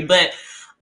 [0.00, 0.30] but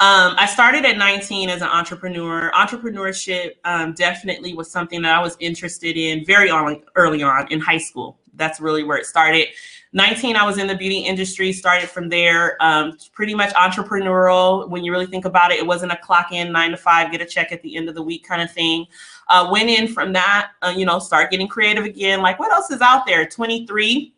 [0.00, 2.50] um, I started at 19 as an entrepreneur.
[2.52, 7.60] Entrepreneurship um, definitely was something that I was interested in very early, early on in
[7.60, 8.18] high school.
[8.34, 9.48] That's really where it started.
[9.92, 14.68] 19, I was in the beauty industry, started from there, um, pretty much entrepreneurial.
[14.70, 17.20] When you really think about it, it wasn't a clock in nine to five, get
[17.20, 18.86] a check at the end of the week kind of thing.
[19.28, 22.22] Uh, went in from that, uh, you know, start getting creative again.
[22.22, 23.26] Like, what else is out there?
[23.26, 24.14] 23,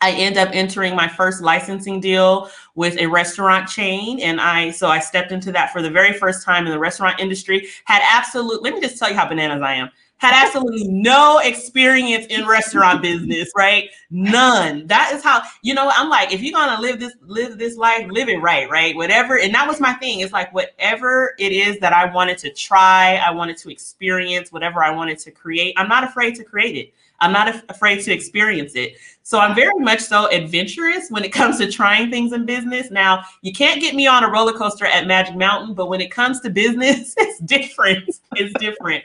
[0.00, 4.20] I end up entering my first licensing deal with a restaurant chain.
[4.20, 7.20] And I, so I stepped into that for the very first time in the restaurant
[7.20, 11.38] industry, had absolute, let me just tell you how bananas I am had absolutely no
[11.38, 13.88] experience in restaurant business, right?
[14.10, 14.86] None.
[14.86, 18.06] That is how, you know, I'm like, if you're gonna live this, live this life,
[18.10, 18.94] live it right, right?
[18.94, 19.38] Whatever.
[19.38, 20.20] And that was my thing.
[20.20, 24.84] It's like whatever it is that I wanted to try, I wanted to experience, whatever
[24.84, 26.92] I wanted to create, I'm not afraid to create it.
[27.20, 28.96] I'm not afraid to experience it.
[29.22, 32.90] So I'm very much so adventurous when it comes to trying things in business.
[32.90, 36.10] Now, you can't get me on a roller coaster at Magic Mountain, but when it
[36.10, 38.08] comes to business, it's different.
[38.36, 39.04] It's different.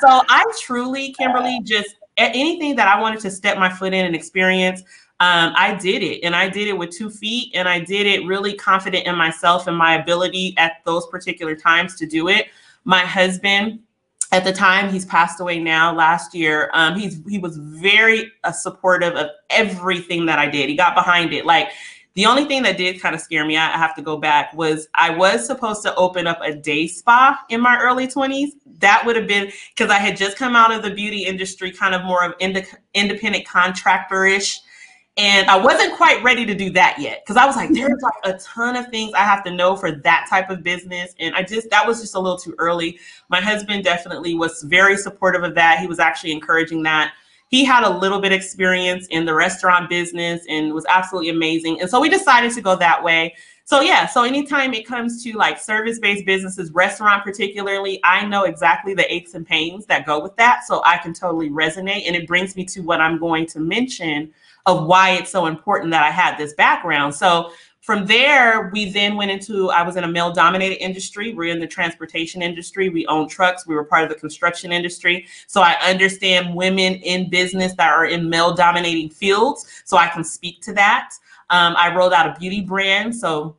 [0.00, 4.14] So I truly, Kimberly, just anything that I wanted to step my foot in and
[4.14, 4.82] experience,
[5.20, 8.26] um, I did it and I did it with two feet and I did it
[8.26, 12.48] really confident in myself and my ability at those particular times to do it.
[12.84, 13.78] My husband,
[14.34, 16.68] at the time he's passed away now last year.
[16.74, 20.68] Um, he's he was very uh, supportive of everything that i did.
[20.68, 21.46] He got behind it.
[21.46, 21.70] Like
[22.14, 24.86] the only thing that did kind of scare me i have to go back was
[24.94, 29.16] i was supposed to open up a day spa in my early 20s that would
[29.16, 32.24] have been because i had just come out of the beauty industry kind of more
[32.24, 34.60] of ind- independent contractor-ish
[35.16, 38.34] and I wasn't quite ready to do that yet because I was like, there's like
[38.34, 41.14] a ton of things I have to know for that type of business.
[41.20, 42.98] And I just, that was just a little too early.
[43.28, 45.78] My husband definitely was very supportive of that.
[45.78, 47.12] He was actually encouraging that.
[47.46, 51.80] He had a little bit experience in the restaurant business and was absolutely amazing.
[51.80, 53.36] And so we decided to go that way.
[53.66, 58.94] So yeah, so anytime it comes to like service-based businesses, restaurant particularly, I know exactly
[58.94, 60.64] the aches and pains that go with that.
[60.66, 62.08] So I can totally resonate.
[62.08, 64.34] And it brings me to what I'm going to mention
[64.66, 67.14] of why it's so important that I had this background.
[67.14, 71.34] So from there, we then went into, I was in a male dominated industry.
[71.34, 72.88] We're in the transportation industry.
[72.88, 73.66] We own trucks.
[73.66, 75.26] We were part of the construction industry.
[75.48, 79.82] So I understand women in business that are in male dominating fields.
[79.84, 81.10] So I can speak to that.
[81.50, 83.14] Um, I rolled out a beauty brand.
[83.14, 83.56] So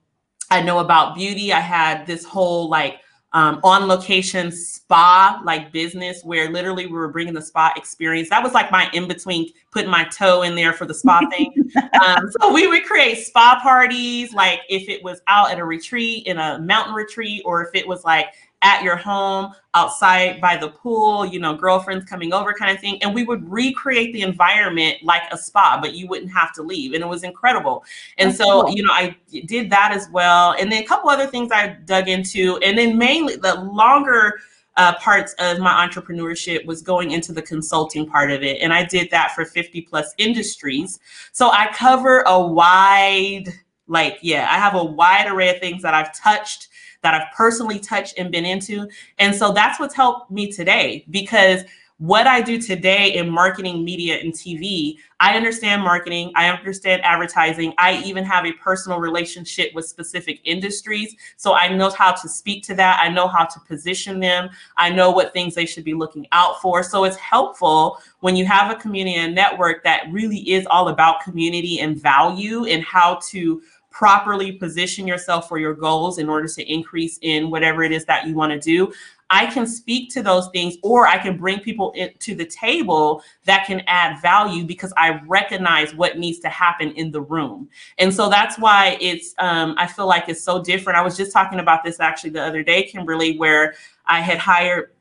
[0.50, 1.54] I know about beauty.
[1.54, 3.02] I had this whole like
[3.35, 8.29] um, on location spa like business where literally we were bringing the spa experience.
[8.29, 11.53] That was like my in between putting my toe in there for the spa thing.
[12.01, 16.25] Um, so we would create spa parties, like if it was out at a retreat
[16.28, 18.28] in a mountain retreat, or if it was like
[18.66, 22.98] at your home, outside by the pool, you know, girlfriends coming over kind of thing.
[23.03, 26.94] And we would recreate the environment like a spa, but you wouldn't have to leave.
[26.94, 27.86] And it was incredible.
[28.18, 28.75] And That's so, cool.
[28.75, 29.16] you know, I
[29.46, 30.56] did that as well.
[30.59, 32.58] And then a couple other things I dug into.
[32.64, 34.40] And then mainly the longer
[34.78, 38.62] uh, parts of my entrepreneurship was going into the consulting part of it.
[38.62, 41.00] And I did that for 50 plus industries.
[41.34, 43.46] So I cover a wide,
[43.88, 46.70] like, yeah, I have a wide array of things that I've touched
[47.06, 48.88] that I've personally touched and been into.
[49.20, 51.64] And so that's what's helped me today because
[51.98, 57.74] what I do today in marketing, media, and TV, I understand marketing, I understand advertising,
[57.78, 61.16] I even have a personal relationship with specific industries.
[61.38, 64.90] So I know how to speak to that, I know how to position them, I
[64.90, 66.84] know what things they should be looking out for.
[66.84, 71.22] So it's helpful when you have a community and network that really is all about
[71.22, 73.62] community and value and how to
[73.95, 78.28] properly position yourself for your goals in order to increase in whatever it is that
[78.28, 78.91] you want to do.
[79.29, 83.66] I can speak to those things or I can bring people to the table that
[83.66, 87.69] can add value because I recognize what needs to happen in the room.
[87.97, 91.00] And so that's why it's, um, I feel like it's so different.
[91.00, 93.75] I was just talking about this actually the other day, Kimberly, where
[94.07, 94.91] I had hired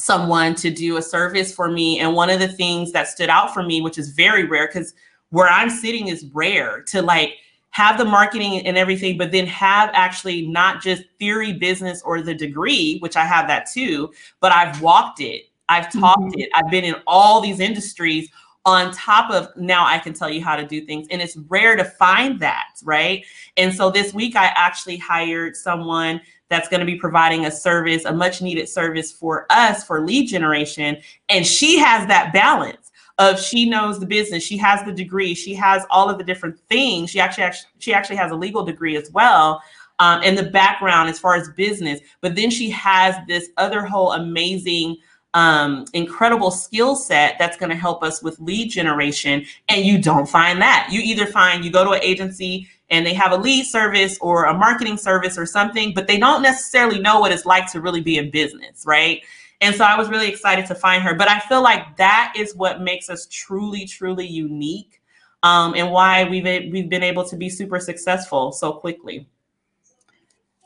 [0.00, 2.00] someone to do a service for me.
[2.00, 4.92] And one of the things that stood out for me, which is very rare because
[5.28, 7.36] where I'm sitting is rare to like,
[7.70, 12.34] have the marketing and everything, but then have actually not just theory, business, or the
[12.34, 16.40] degree, which I have that too, but I've walked it, I've talked mm-hmm.
[16.40, 18.28] it, I've been in all these industries
[18.66, 21.06] on top of now I can tell you how to do things.
[21.10, 23.24] And it's rare to find that, right?
[23.56, 28.04] And so this week I actually hired someone that's going to be providing a service,
[28.04, 30.98] a much needed service for us for lead generation.
[31.28, 32.89] And she has that balance
[33.20, 36.58] of she knows the business, she has the degree, she has all of the different
[36.68, 37.10] things.
[37.10, 39.62] She actually, she actually has a legal degree as well.
[39.98, 44.12] Um, and the background as far as business, but then she has this other whole
[44.12, 44.96] amazing
[45.34, 49.44] um, incredible skill set that's going to help us with lead generation.
[49.68, 50.88] And you don't find that.
[50.90, 54.44] You either find you go to an agency and they have a lead service or
[54.46, 58.00] a marketing service or something, but they don't necessarily know what it's like to really
[58.00, 59.22] be in business, right?
[59.60, 61.14] And so I was really excited to find her.
[61.14, 65.00] But I feel like that is what makes us truly, truly unique
[65.42, 69.26] um, and why we've, we've been able to be super successful so quickly.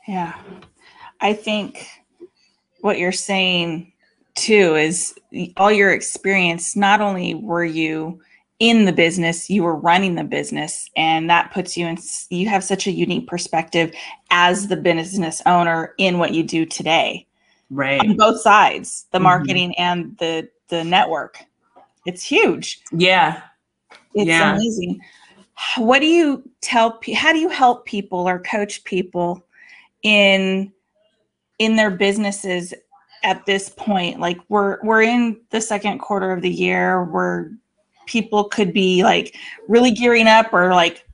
[0.07, 0.33] Yeah.
[1.21, 1.87] I think
[2.81, 3.91] what you're saying
[4.35, 5.15] too is
[5.57, 8.21] all your experience, not only were you
[8.59, 11.97] in the business, you were running the business, and that puts you in,
[12.29, 13.93] you have such a unique perspective
[14.29, 17.27] as the business owner in what you do today
[17.69, 17.99] right.
[17.99, 19.23] on both sides the mm-hmm.
[19.23, 19.81] marketing mm-hmm.
[19.81, 21.39] and the the network.
[22.05, 22.81] It's huge.
[22.91, 23.41] Yeah.
[24.13, 24.53] It's yeah.
[24.53, 24.99] amazing.
[25.77, 29.45] What do you tell how do you help people or coach people
[30.03, 30.71] in
[31.59, 32.73] in their businesses
[33.23, 34.19] at this point?
[34.19, 37.51] Like we're we're in the second quarter of the year where
[38.05, 39.35] people could be like
[39.67, 41.05] really gearing up or like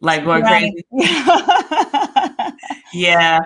[0.00, 0.84] like going crazy.
[2.92, 3.40] Yeah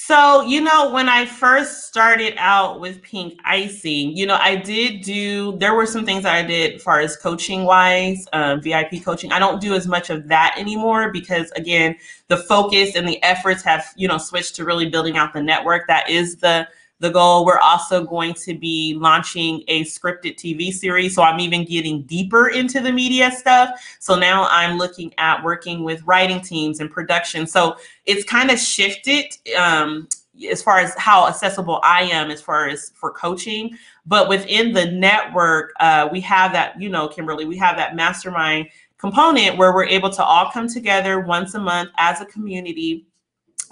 [0.00, 5.02] so, you know, when I first started out with Pink Icing, you know, I did
[5.02, 9.04] do, there were some things that I did as far as coaching wise, um, VIP
[9.04, 9.32] coaching.
[9.32, 11.96] I don't do as much of that anymore because, again,
[12.28, 15.88] the focus and the efforts have, you know, switched to really building out the network.
[15.88, 16.68] That is the
[17.00, 17.44] the goal.
[17.44, 21.14] We're also going to be launching a scripted TV series.
[21.14, 23.70] So I'm even getting deeper into the media stuff.
[24.00, 27.46] So now I'm looking at working with writing teams and production.
[27.46, 30.08] So it's kind of shifted um,
[30.50, 33.76] as far as how accessible I am as far as for coaching.
[34.06, 38.68] But within the network, uh, we have that, you know, Kimberly, we have that mastermind
[38.98, 43.06] component where we're able to all come together once a month as a community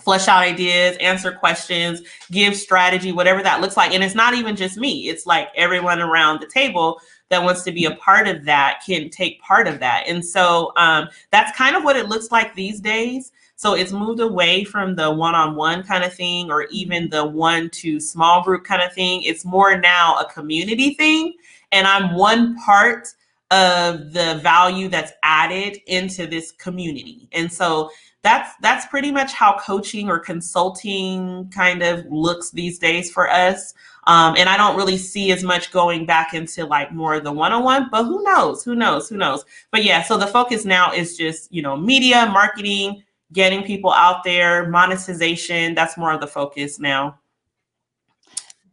[0.00, 3.92] flesh out ideas, answer questions, give strategy, whatever that looks like.
[3.92, 7.72] And it's not even just me, it's like everyone around the table that wants to
[7.72, 10.04] be a part of that can take part of that.
[10.06, 13.32] And so um, that's kind of what it looks like these days.
[13.56, 17.24] So it's moved away from the one on one kind of thing or even the
[17.24, 19.22] one to small group kind of thing.
[19.22, 21.32] It's more now a community thing.
[21.72, 23.08] And I'm one part
[23.50, 27.28] of the value that's added into this community.
[27.32, 27.90] And so
[28.26, 33.72] that's that's pretty much how coaching or consulting kind of looks these days for us.
[34.08, 37.32] Um, and I don't really see as much going back into like more of the
[37.32, 38.64] one-on-one, but who knows?
[38.64, 39.08] Who knows?
[39.08, 39.44] Who knows?
[39.70, 44.24] But yeah, so the focus now is just you know media, marketing, getting people out
[44.24, 45.76] there, monetization.
[45.76, 47.18] That's more of the focus now.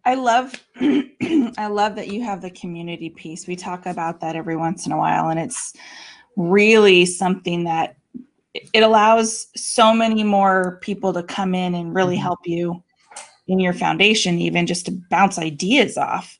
[0.04, 3.46] I love I love that you have the community piece.
[3.46, 5.76] We talk about that every once in a while and it's
[6.36, 7.98] really something that
[8.54, 12.24] it allows so many more people to come in and really mm-hmm.
[12.24, 12.84] help you
[13.48, 16.38] in your foundation even just to bounce ideas off.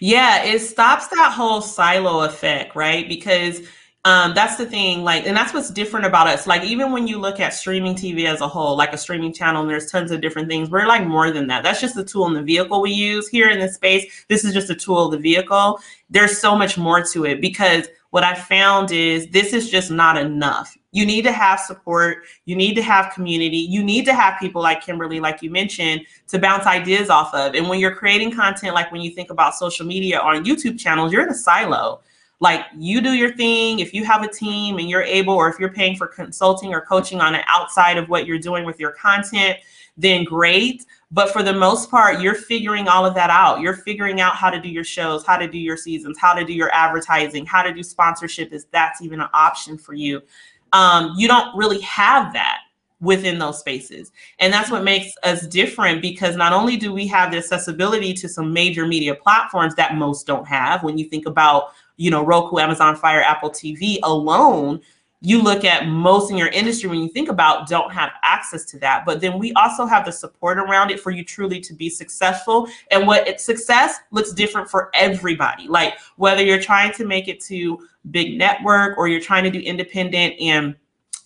[0.00, 3.08] Yeah it stops that whole silo effect right?
[3.08, 3.60] Because
[4.06, 6.46] um, that's the thing like and that's what's different about us.
[6.46, 9.60] Like even when you look at streaming tv as a whole like a streaming channel
[9.60, 10.70] and there's tons of different things.
[10.70, 11.62] We're like more than that.
[11.62, 14.24] That's just the tool and the vehicle we use here in this space.
[14.28, 15.78] This is just a tool the vehicle.
[16.08, 20.16] There's so much more to it because what I found is this is just not
[20.16, 20.76] enough.
[20.92, 22.24] You need to have support.
[22.44, 23.58] You need to have community.
[23.58, 27.54] You need to have people like Kimberly, like you mentioned, to bounce ideas off of.
[27.54, 30.78] And when you're creating content, like when you think about social media or on YouTube
[30.78, 32.00] channels, you're in a silo.
[32.40, 33.78] Like you do your thing.
[33.78, 36.80] If you have a team and you're able, or if you're paying for consulting or
[36.80, 39.58] coaching on the outside of what you're doing with your content,
[39.96, 40.84] then great.
[41.12, 43.60] But for the most part, you're figuring all of that out.
[43.60, 46.44] You're figuring out how to do your shows, how to do your seasons, how to
[46.44, 50.22] do your advertising, how to do sponsorship, if that's even an option for you.
[50.72, 52.58] Um, you don't really have that
[53.00, 54.12] within those spaces.
[54.38, 58.28] And that's what makes us different because not only do we have the accessibility to
[58.28, 62.58] some major media platforms that most don't have, when you think about, you know, Roku,
[62.58, 64.80] Amazon Fire, Apple TV alone,
[65.22, 68.78] you look at most in your industry when you think about don't have access to
[68.78, 69.04] that.
[69.04, 72.68] But then we also have the support around it for you truly to be successful.
[72.90, 75.68] And what it, success looks different for everybody.
[75.68, 79.60] Like whether you're trying to make it to big network or you're trying to do
[79.60, 80.74] independent and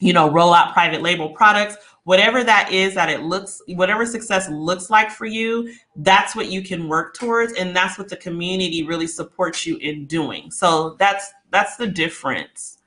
[0.01, 4.51] you know roll out private label products whatever that is that it looks whatever success
[4.51, 7.53] looks like for you that's what you can work towards.
[7.55, 10.51] And that's what the community really supports you in doing.
[10.51, 12.79] So that's that's the difference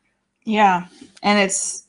[0.47, 0.87] yeah.
[1.21, 1.83] And it's,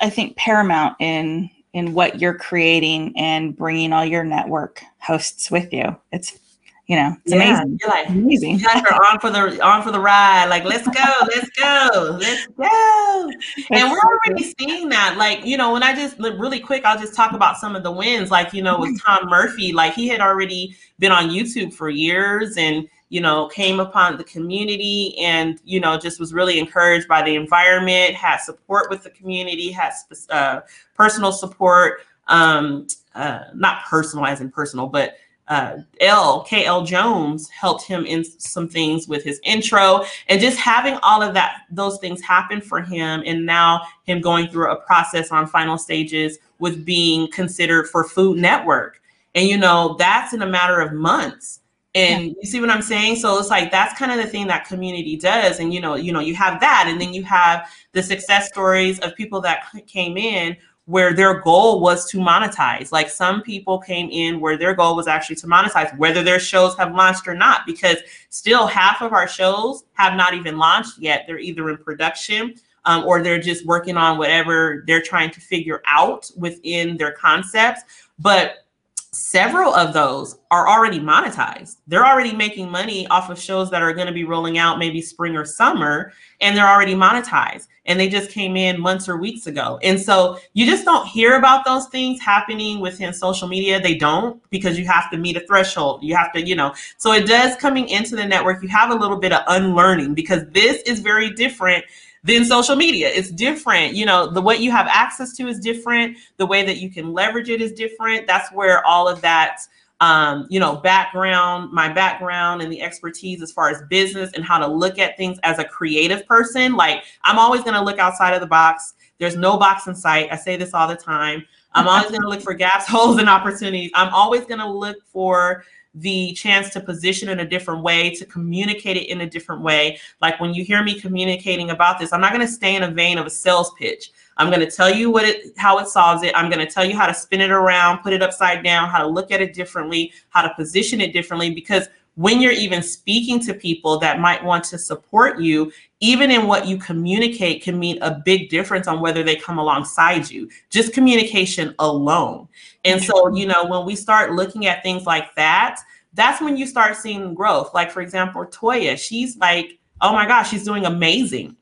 [0.00, 5.72] I think, paramount in in what you're creating and bringing all your network hosts with
[5.72, 5.94] you.
[6.10, 6.38] It's
[6.86, 7.78] you know, it's yeah, amazing.
[7.82, 8.60] You're like amazing.
[8.66, 10.46] Are on for the on for the ride.
[10.46, 13.30] Like, let's go, let's go, let's go.
[13.70, 15.16] and we're already seeing that.
[15.18, 17.92] Like, you know, when I just really quick, I'll just talk about some of the
[17.92, 18.30] wins.
[18.30, 22.56] Like, you know, with Tom Murphy, like he had already been on YouTube for years
[22.56, 27.22] and you know, came upon the community and, you know, just was really encouraged by
[27.22, 29.92] the environment, had support with the community, had
[30.30, 30.60] uh,
[30.94, 35.16] personal support, um, uh, not personal as in personal, but
[35.48, 40.98] uh, L, KL Jones helped him in some things with his intro and just having
[41.02, 43.22] all of that, those things happen for him.
[43.24, 48.36] And now him going through a process on final stages with being considered for Food
[48.36, 49.00] Network.
[49.34, 51.60] And, you know, that's in a matter of months
[51.94, 52.32] and yeah.
[52.40, 53.16] you see what i'm saying?
[53.16, 55.58] So it's like that's kind of the thing that community does.
[55.60, 56.86] And you know you know you have that.
[56.88, 60.56] And then you have the success stories of people that came in
[60.88, 62.92] where their goal was to monetize.
[62.92, 66.74] Like some people came in where their goal was actually to monetize whether their shows
[66.78, 67.98] have launched or not because
[68.30, 71.24] still half of our shows have not even launched yet.
[71.26, 72.54] They're either in production
[72.86, 77.82] um, or they're just working on whatever they're trying to figure out within their concepts.
[78.18, 78.64] But
[79.12, 81.76] several of those are already monetized.
[81.86, 85.00] They're already making money off of shows that are going to be rolling out maybe
[85.00, 87.68] spring or summer, and they're already monetized.
[87.86, 89.78] And they just came in months or weeks ago.
[89.82, 93.80] And so you just don't hear about those things happening within social media.
[93.80, 96.02] They don't because you have to meet a threshold.
[96.02, 98.62] You have to, you know, so it does coming into the network.
[98.62, 101.84] You have a little bit of unlearning because this is very different
[102.24, 103.08] than social media.
[103.08, 103.94] It's different.
[103.94, 106.16] You know, the what you have access to is different.
[106.36, 108.26] The way that you can leverage it is different.
[108.26, 109.60] That's where all of that
[110.00, 114.58] um, you know, background, my background and the expertise as far as business and how
[114.58, 116.76] to look at things as a creative person.
[116.76, 118.94] Like I'm always going to look outside of the box.
[119.18, 120.28] There's no box in sight.
[120.30, 121.44] I say this all the time.
[121.74, 123.90] I'm always going to look for gaps, holes, and opportunities.
[123.94, 125.64] I'm always going to look for
[126.00, 129.98] the chance to position in a different way, to communicate it in a different way.
[130.20, 132.90] Like when you hear me communicating about this, I'm not going to stay in a
[132.90, 134.12] vein of a sales pitch.
[134.36, 136.32] I'm going to tell you what it how it solves it.
[136.36, 139.02] I'm going to tell you how to spin it around, put it upside down, how
[139.02, 141.88] to look at it differently, how to position it differently because
[142.18, 146.66] when you're even speaking to people that might want to support you, even in what
[146.66, 150.48] you communicate can mean a big difference on whether they come alongside you.
[150.70, 152.48] Just communication alone.
[152.84, 153.36] And so, mm-hmm.
[153.36, 155.80] you know, when we start looking at things like that,
[156.14, 157.74] that's when you start seeing growth.
[157.74, 161.56] Like, for example, Toya, she's like, oh my gosh, she's doing amazing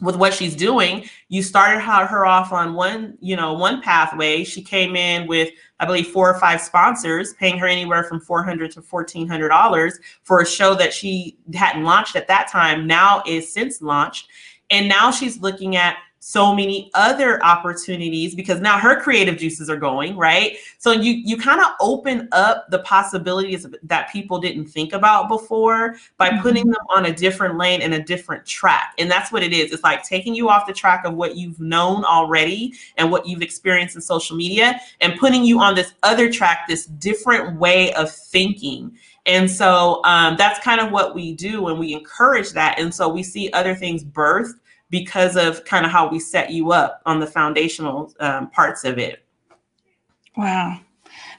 [0.00, 4.44] with what she's doing you started her off on one you know one pathway.
[4.44, 5.50] She came in with
[5.80, 10.40] i believe four or five sponsors paying her anywhere from 400 to 1400 dollars for
[10.40, 14.28] a show that she hadn't launched at that time now is since launched.
[14.70, 15.96] And now she's looking at
[16.28, 20.56] so many other opportunities because now her creative juices are going right?
[20.78, 25.94] So you you kind of open up the possibilities that people didn't think about before
[26.16, 26.42] by mm-hmm.
[26.42, 28.94] putting them on a different lane and a different track.
[28.98, 29.70] And that's what it is.
[29.70, 33.42] It's like taking you off the track of what you've known already and what you've
[33.42, 38.10] experienced in social media and putting you on this other track this different way of
[38.10, 38.90] thinking.
[39.26, 42.80] And so um, that's kind of what we do and we encourage that.
[42.80, 44.54] And so we see other things birthed
[44.90, 48.98] because of kind of how we set you up on the foundational um, parts of
[48.98, 49.24] it.
[50.36, 50.80] Wow.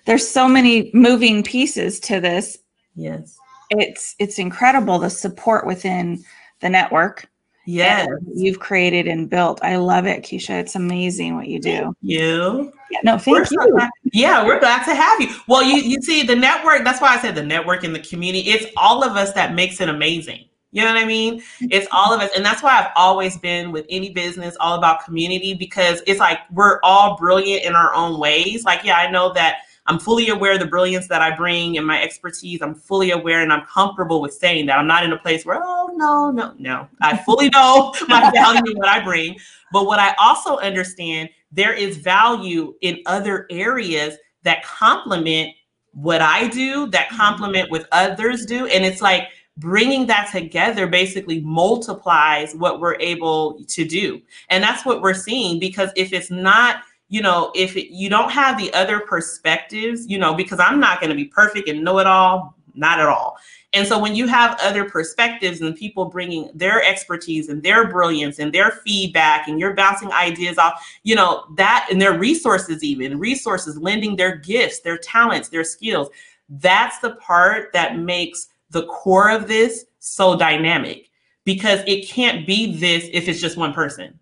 [0.06, 2.58] There's so many moving pieces to this.
[2.96, 3.38] Yes.
[3.70, 6.24] It's it's incredible the support within
[6.62, 7.30] the network.
[7.66, 8.08] Yes.
[8.34, 9.60] You've created and built.
[9.62, 10.62] I love it, Keisha.
[10.62, 11.78] It's amazing what you do.
[11.78, 12.72] Thank you.
[12.90, 13.78] Yeah, no, thank we're you.
[13.78, 15.28] So yeah, we're glad to have you.
[15.50, 18.50] Well, you you see the network, that's why I said the network and the community.
[18.50, 20.46] It's all of us that makes it amazing.
[20.72, 21.40] You know what I mean?
[21.40, 21.68] Mm-hmm.
[21.72, 22.30] It's all of us.
[22.36, 26.40] And that's why I've always been with any business all about community because it's like
[26.52, 28.66] we're all brilliant in our own ways.
[28.66, 31.88] Like, yeah, I know that I'm fully aware of the brilliance that I bring and
[31.88, 32.62] my expertise.
[32.62, 34.78] I'm fully aware and I'm comfortable with saying that.
[34.78, 36.88] I'm not in a place where, oh, no, no, no.
[37.02, 39.38] I fully know my value and what I bring.
[39.72, 45.54] But what I also understand, there is value in other areas that complement
[45.94, 47.18] what I do, that mm-hmm.
[47.18, 48.68] complement what others do.
[48.68, 54.22] And it's like, bringing that together basically multiplies what we're able to do.
[54.50, 58.32] And that's what we're seeing because if it's not, you know, if it, you don't
[58.32, 62.00] have the other perspectives, you know, because I'm not going to be perfect and know
[62.00, 63.38] it all, not at all.
[63.74, 68.40] And so when you have other perspectives and people bringing their expertise and their brilliance
[68.40, 73.20] and their feedback and you're bouncing ideas off, you know, that and their resources, even
[73.20, 76.10] resources, lending their gifts, their talents, their skills,
[76.50, 81.10] that's the part that makes the core of this so dynamic
[81.44, 84.20] because it can't be this if it's just one person.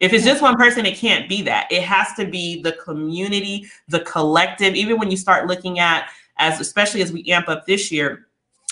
[0.00, 1.70] If it's just one person, it can't be that.
[1.70, 4.74] It has to be the community, the collective.
[4.74, 8.26] Even when you start looking at, as especially as we amp up this year,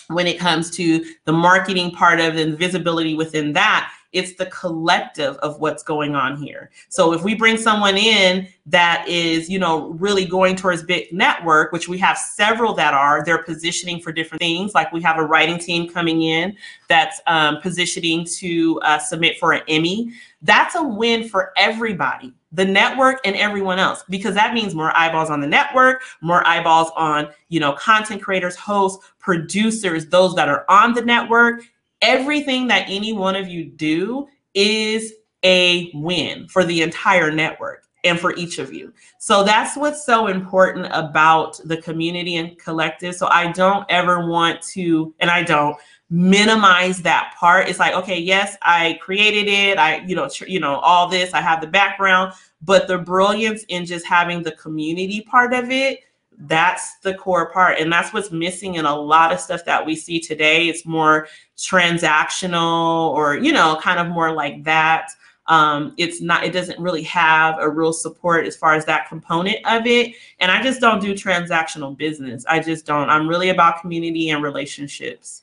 [0.08, 5.36] when it comes to the marketing part of and visibility within that, it's the collective
[5.36, 6.70] of what's going on here.
[6.88, 11.72] So if we bring someone in that is, you know, really going towards big network,
[11.72, 14.74] which we have several that are, they're positioning for different things.
[14.74, 16.56] Like we have a writing team coming in
[16.88, 20.12] that's um, positioning to uh, submit for an Emmy.
[20.42, 25.30] That's a win for everybody, the network and everyone else, because that means more eyeballs
[25.30, 30.64] on the network, more eyeballs on, you know, content creators, hosts, producers, those that are
[30.68, 31.62] on the network.
[32.02, 38.18] Everything that any one of you do is a win for the entire network and
[38.18, 38.92] for each of you.
[39.18, 43.14] So that's what's so important about the community and collective.
[43.14, 45.76] So I don't ever want to, and I don't
[46.10, 47.68] minimize that part.
[47.68, 49.78] It's like, okay, yes, I created it.
[49.78, 53.64] I, you know, tr- you know, all this, I have the background, but the brilliance
[53.68, 56.00] in just having the community part of it,
[56.46, 57.78] that's the core part.
[57.78, 60.68] And that's what's missing in a lot of stuff that we see today.
[60.68, 65.10] It's more transactional or, you know, kind of more like that.
[65.46, 69.56] Um, it's not it doesn't really have a real support as far as that component
[69.66, 72.44] of it and i just don't do transactional business.
[72.48, 73.10] I just don't.
[73.10, 75.42] I'm really about community and relationships.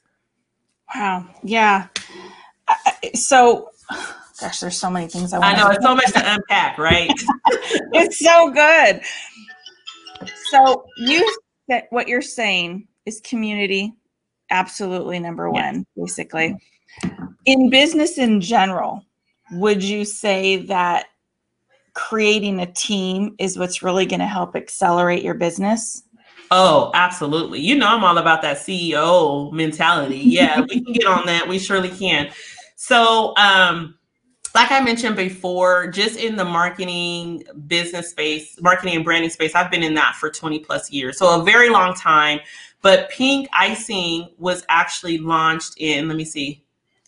[0.95, 1.27] Wow.
[1.43, 1.87] Yeah.
[3.13, 3.71] So
[4.39, 7.11] gosh there's so many things i, I know it's so much to unpack right?
[7.91, 9.01] It's so good
[10.49, 11.37] so you
[11.67, 13.93] that what you're saying is community
[14.51, 16.55] absolutely number one basically
[17.45, 19.03] in business in general
[19.51, 21.07] would you say that
[21.93, 26.03] creating a team is what's really going to help accelerate your business?
[26.51, 27.59] Oh, absolutely.
[27.59, 30.17] You know, I'm all about that CEO mentality.
[30.17, 31.47] Yeah, we can get on that.
[31.47, 32.31] We surely can.
[32.75, 33.98] So, um,
[34.55, 39.71] like I mentioned before, just in the marketing business space, marketing and branding space, I've
[39.71, 41.17] been in that for 20 plus years.
[41.17, 42.39] So, a very long time.
[42.81, 46.63] But Pink Icing was actually launched in, let me see,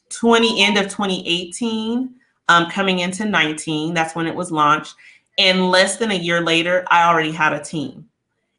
[0.09, 2.13] 20 end of 2018
[2.49, 3.93] um, coming into 19.
[3.93, 4.95] That's when it was launched.
[5.37, 8.09] And less than a year later, I already had a team.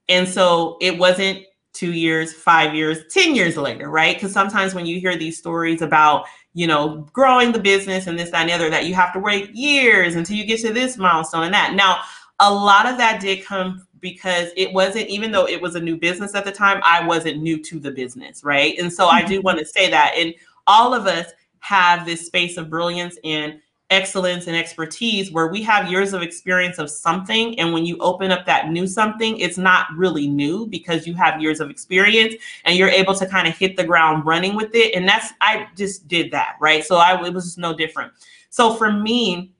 [0.08, 4.16] And so it wasn't two years, five years, 10 years later, right?
[4.16, 8.30] Because sometimes when you hear these stories about, you know, growing the business and this,
[8.30, 10.99] that, and the other, that you have to wait years until you get to this
[10.99, 11.75] milestone and that.
[11.75, 12.00] Now,
[12.40, 15.97] a lot of that did come because it wasn't, even though it was a new
[15.97, 18.76] business at the time, I wasn't new to the business, right?
[18.78, 19.47] And so I do mm-hmm.
[19.47, 20.15] want to say that.
[20.17, 20.34] And
[20.67, 23.60] all of us have this space of brilliance and
[23.93, 28.31] excellence and expertise where we have years of experience of something and when you open
[28.31, 32.78] up that new something it's not really new because you have years of experience and
[32.78, 36.09] you're able to kind of hit the ground running with it and that's i just
[36.09, 36.85] did that right?
[36.85, 38.13] So i it was no different.
[38.49, 39.52] So for me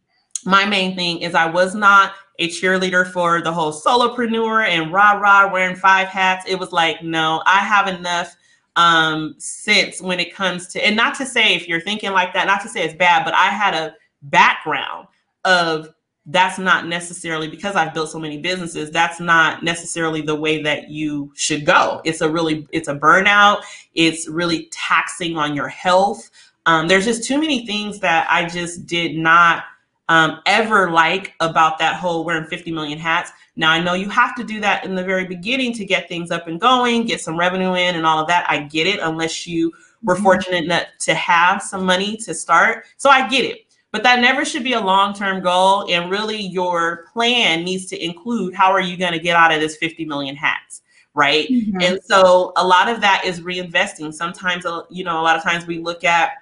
[0.47, 5.13] my main thing is i was not a cheerleader for the whole solopreneur and rah
[5.13, 6.47] rah wearing five hats.
[6.49, 8.35] It was like no i have enough
[8.77, 12.47] um sense when it comes to and not to say if you're thinking like that
[12.47, 15.09] not to say it's bad but i had a background
[15.45, 15.95] of
[16.27, 20.89] that's not necessarily because I've built so many businesses, that's not necessarily the way that
[20.89, 22.01] you should go.
[22.05, 23.63] It's a really, it's a burnout.
[23.95, 26.31] It's really taxing on your health.
[26.67, 29.65] Um, there's just too many things that I just did not
[30.09, 33.33] um, ever like about that whole wearing 50 million hats.
[33.57, 36.31] Now, I know you have to do that in the very beginning to get things
[36.31, 38.49] up and going, get some revenue in and all of that.
[38.49, 40.23] I get it, unless you were mm-hmm.
[40.23, 42.85] fortunate enough to have some money to start.
[42.97, 43.67] So I get it.
[43.93, 45.87] But that never should be a long term goal.
[45.89, 49.61] And really, your plan needs to include how are you going to get out of
[49.61, 50.81] this 50 million hats?
[51.15, 51.47] Right.
[51.49, 51.83] Mm-hmm.
[51.83, 54.15] And so a lot of that is reinvesting.
[54.15, 56.42] Sometimes, uh, you know, a lot of times we look at,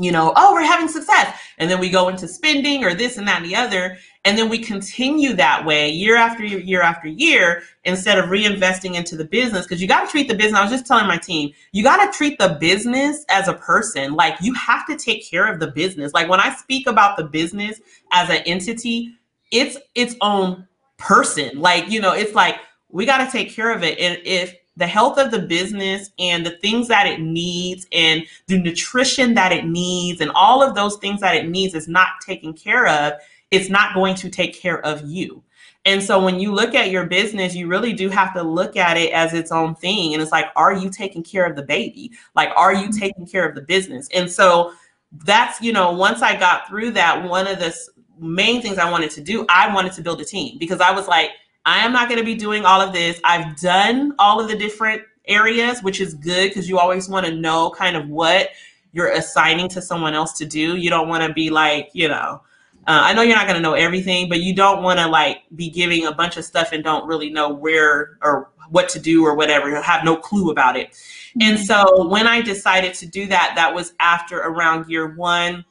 [0.00, 1.38] you know, oh, we're having success.
[1.58, 3.98] And then we go into spending or this and that and the other.
[4.24, 8.94] And then we continue that way year after year, year after year, instead of reinvesting
[8.94, 9.66] into the business.
[9.66, 10.58] Because you got to treat the business.
[10.58, 14.14] I was just telling my team, you got to treat the business as a person.
[14.14, 16.14] Like you have to take care of the business.
[16.14, 17.80] Like when I speak about the business
[18.12, 19.12] as an entity,
[19.52, 21.60] it's its own person.
[21.60, 22.56] Like, you know, it's like
[22.88, 23.98] we got to take care of it.
[23.98, 28.58] And if the health of the business and the things that it needs and the
[28.58, 32.54] nutrition that it needs and all of those things that it needs is not taken
[32.54, 33.12] care of,
[33.50, 35.42] it's not going to take care of you.
[35.84, 38.96] And so when you look at your business, you really do have to look at
[38.96, 40.14] it as its own thing.
[40.14, 42.12] And it's like, are you taking care of the baby?
[42.34, 42.98] Like, are you mm-hmm.
[42.98, 44.08] taking care of the business?
[44.14, 44.72] And so
[45.12, 47.76] that's, you know, once I got through that, one of the
[48.18, 51.06] main things I wanted to do, I wanted to build a team because I was
[51.06, 51.30] like,
[51.64, 53.20] I am not going to be doing all of this.
[53.24, 57.32] I've done all of the different areas, which is good because you always want to
[57.32, 58.50] know kind of what
[58.92, 60.76] you're assigning to someone else to do.
[60.76, 62.42] You don't want to be like, you know,
[62.86, 65.42] uh, I know you're not going to know everything, but you don't want to like
[65.54, 69.24] be giving a bunch of stuff and don't really know where or what to do
[69.24, 70.90] or whatever, you have no clue about it.
[70.90, 71.42] Mm-hmm.
[71.42, 75.64] And so when I decided to do that, that was after around year one.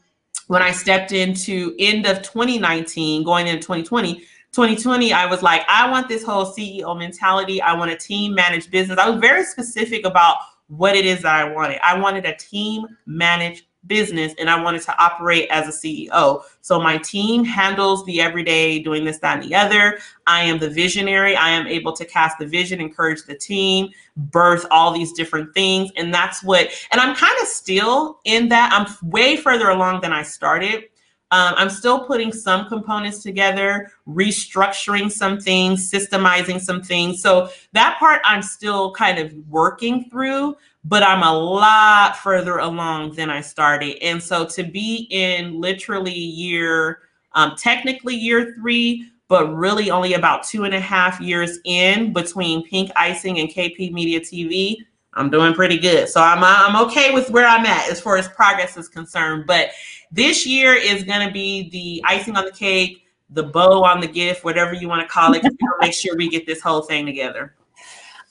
[0.47, 5.89] when I stepped into end of 2019, going into 2020, 2020, I was like, I
[5.89, 7.61] want this whole CEO mentality.
[7.61, 8.97] I want a team managed business.
[8.97, 11.79] I was very specific about what it is that I wanted.
[11.83, 16.43] I wanted a team managed business and I wanted to operate as a CEO.
[16.61, 19.99] So my team handles the everyday doing this, that, and the other.
[20.27, 21.35] I am the visionary.
[21.35, 25.91] I am able to cast the vision, encourage the team, birth all these different things.
[25.95, 28.71] And that's what, and I'm kind of still in that.
[28.73, 30.88] I'm way further along than I started.
[31.31, 37.21] Um, I'm still putting some components together, restructuring some things, systemizing some things.
[37.21, 43.13] So that part I'm still kind of working through but I'm a lot further along
[43.13, 44.01] than I started.
[44.03, 47.01] And so to be in literally year,
[47.33, 52.67] um, technically year three, but really only about two and a half years in between
[52.67, 54.77] Pink Icing and KP Media TV,
[55.13, 56.07] I'm doing pretty good.
[56.07, 59.45] So I'm uh, I'm okay with where I'm at as far as progress is concerned.
[59.47, 59.71] But
[60.11, 64.07] this year is going to be the icing on the cake, the bow on the
[64.07, 65.43] gift, whatever you want to call it.
[65.79, 67.55] make sure we get this whole thing together.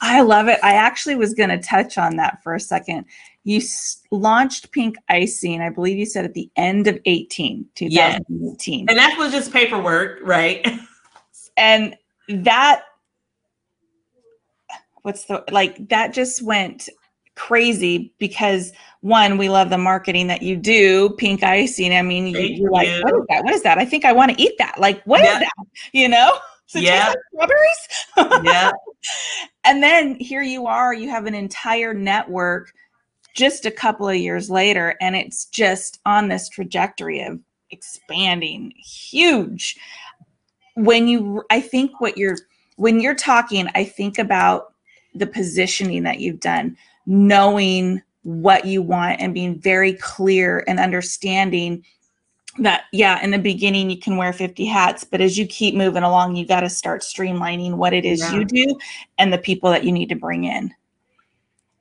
[0.01, 0.61] I love it.
[0.63, 3.07] I actually was going to touch on that for a second.
[3.45, 8.87] You s- launched Pink Icing, I believe you said at the end of 18, 2018.
[8.89, 10.67] And that was just paperwork, right?
[11.57, 11.97] and
[12.29, 12.83] that,
[15.09, 16.91] what's the, like, that just went
[17.35, 21.95] crazy because one, we love the marketing that you do, pink icing.
[21.95, 23.45] I mean, you, are like, what is that?
[23.45, 23.79] What is that?
[23.79, 24.79] I think I want to eat that.
[24.79, 25.35] Like, what yeah.
[25.35, 25.67] is that?
[25.93, 26.39] You know?
[26.71, 27.15] So yeah.
[27.33, 27.49] Like
[28.19, 28.45] strawberries.
[28.45, 28.71] yeah.
[29.65, 32.75] And then here you are, you have an entire network
[33.35, 37.41] just a couple of years later, and it's just on this trajectory of
[37.71, 39.79] expanding huge.
[40.75, 42.37] When you, I think what you're,
[42.77, 44.75] when you're talking, I think about
[45.15, 51.83] the positioning that you've done, knowing what you want and being very clear and understanding
[52.59, 56.03] that yeah in the beginning you can wear 50 hats but as you keep moving
[56.03, 58.35] along you got to start streamlining what it is yeah.
[58.35, 58.79] you do
[59.17, 60.75] and the people that you need to bring in.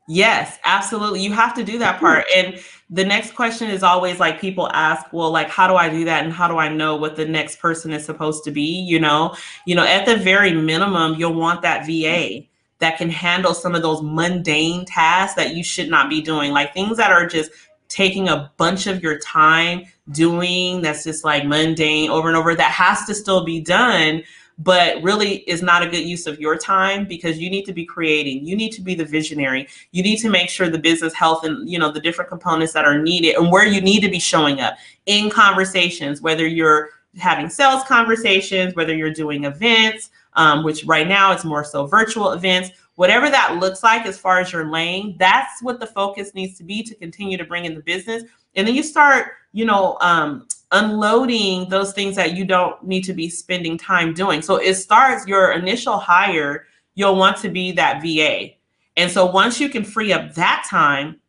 [0.08, 1.22] Yes absolutely.
[1.22, 2.26] You have to do that part.
[2.36, 2.60] And
[2.90, 6.24] the next question is always like people ask well like how do i do that
[6.24, 8.62] and how do i know what the next person is supposed to be?
[8.62, 9.36] You know?
[9.66, 12.48] You know at the very minimum you'll want that va
[12.80, 16.52] that can handle some of those mundane tasks that you should not be doing.
[16.52, 17.52] Like things that are just
[17.90, 22.72] taking a bunch of your time doing that's just like mundane over and over that
[22.72, 24.24] has to still be done
[24.60, 27.86] but really is not a good use of your time because you need to be
[27.86, 29.68] creating you need to be the visionary.
[29.92, 32.86] You need to make sure the business health and you know the different components that
[32.86, 37.50] are needed and where you need to be showing up in conversations whether you're having
[37.50, 42.71] sales conversations whether you're doing events um, which right now it's more so virtual events
[42.97, 46.63] whatever that looks like as far as your lane, that's what the focus needs to
[46.63, 48.23] be to continue to bring in the business.
[48.56, 53.13] And then you start, you know, um, unloading those things that you don't need to
[53.13, 54.41] be spending time doing.
[54.41, 58.56] So it starts your initial hire, you'll want to be that VA.
[58.97, 61.21] And so once you can free up that time,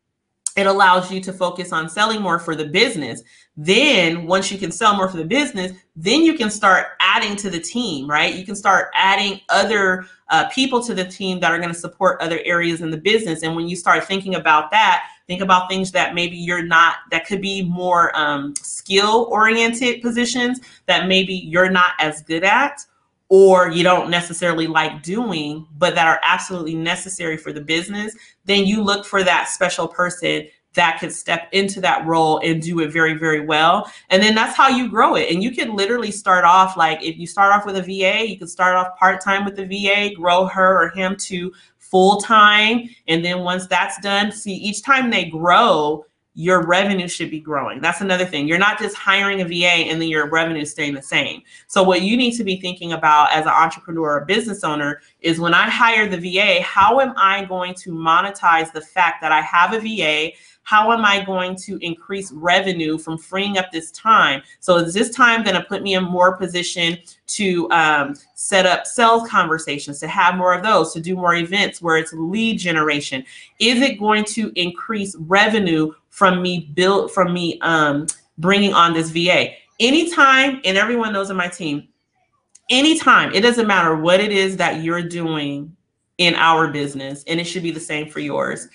[0.56, 3.22] it allows you to focus on selling more for the business.
[3.60, 7.50] Then, once you can sell more for the business, then you can start adding to
[7.50, 8.32] the team, right?
[8.32, 12.20] You can start adding other uh, people to the team that are going to support
[12.20, 13.42] other areas in the business.
[13.42, 17.26] And when you start thinking about that, think about things that maybe you're not, that
[17.26, 22.80] could be more um, skill oriented positions that maybe you're not as good at
[23.28, 28.64] or you don't necessarily like doing, but that are absolutely necessary for the business, then
[28.64, 30.46] you look for that special person
[30.78, 33.90] that could step into that role and do it very, very well.
[34.10, 35.28] And then that's how you grow it.
[35.30, 38.38] And you can literally start off like if you start off with a VA, you
[38.38, 42.88] can start off part time with the VA, grow her or him to full time.
[43.08, 46.04] And then once that's done, see each time they grow,
[46.38, 47.80] your revenue should be growing.
[47.80, 48.46] That's another thing.
[48.46, 51.42] You're not just hiring a VA and then your revenue is staying the same.
[51.66, 55.40] So what you need to be thinking about as an entrepreneur or business owner is
[55.40, 59.40] when I hire the VA, how am I going to monetize the fact that I
[59.40, 60.30] have a VA?
[60.62, 64.42] How am I going to increase revenue from freeing up this time?
[64.60, 66.98] So is this time going to put me in more position
[67.28, 71.82] to um, set up sales conversations, to have more of those, to do more events
[71.82, 73.24] where it's lead generation?
[73.58, 79.10] Is it going to increase revenue from me build from me um, bringing on this
[79.10, 79.52] VA?
[79.80, 81.86] Anytime, and everyone knows in my team,
[82.68, 85.74] anytime, it doesn't matter what it is that you're doing
[86.18, 88.68] in our business, and it should be the same for yours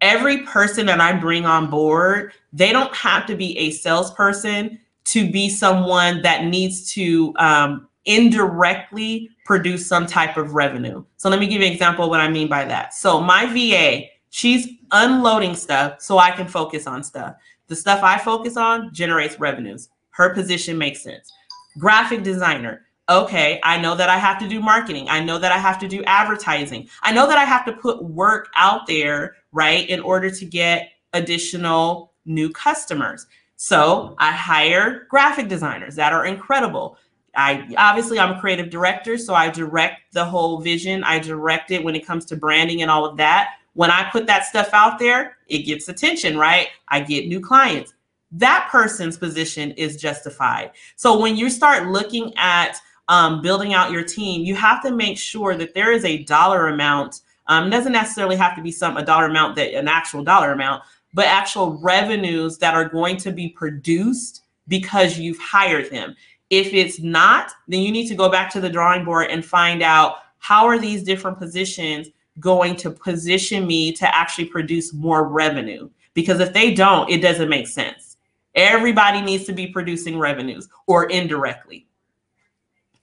[0.00, 5.30] every person that I bring on board, they don't have to be a salesperson to
[5.30, 11.04] be someone that needs to um, indirectly produce some type of revenue.
[11.16, 12.94] So let me give you an example of what I mean by that.
[12.94, 17.36] So my VA, she's unloading stuff so I can focus on stuff.
[17.68, 19.88] The stuff I focus on generates revenues.
[20.10, 21.32] Her position makes sense.
[21.78, 22.82] Graphic designer.
[23.08, 25.08] Okay, I know that I have to do marketing.
[25.08, 26.88] I know that I have to do advertising.
[27.02, 30.90] I know that I have to put work out there, right, in order to get
[31.12, 33.26] additional new customers.
[33.56, 36.98] So I hire graphic designers that are incredible.
[37.36, 41.04] I obviously I'm a creative director, so I direct the whole vision.
[41.04, 43.50] I direct it when it comes to branding and all of that.
[43.76, 46.68] When I put that stuff out there, it gets attention, right?
[46.88, 47.92] I get new clients.
[48.32, 50.70] That person's position is justified.
[50.96, 55.18] So when you start looking at um, building out your team, you have to make
[55.18, 57.20] sure that there is a dollar amount.
[57.48, 60.82] Um, doesn't necessarily have to be some a dollar amount that an actual dollar amount,
[61.12, 66.16] but actual revenues that are going to be produced because you've hired them.
[66.48, 69.82] If it's not, then you need to go back to the drawing board and find
[69.82, 72.08] out how are these different positions
[72.40, 75.88] going to position me to actually produce more revenue?
[76.14, 78.16] Because if they don't, it doesn't make sense.
[78.54, 81.86] Everybody needs to be producing revenues or indirectly.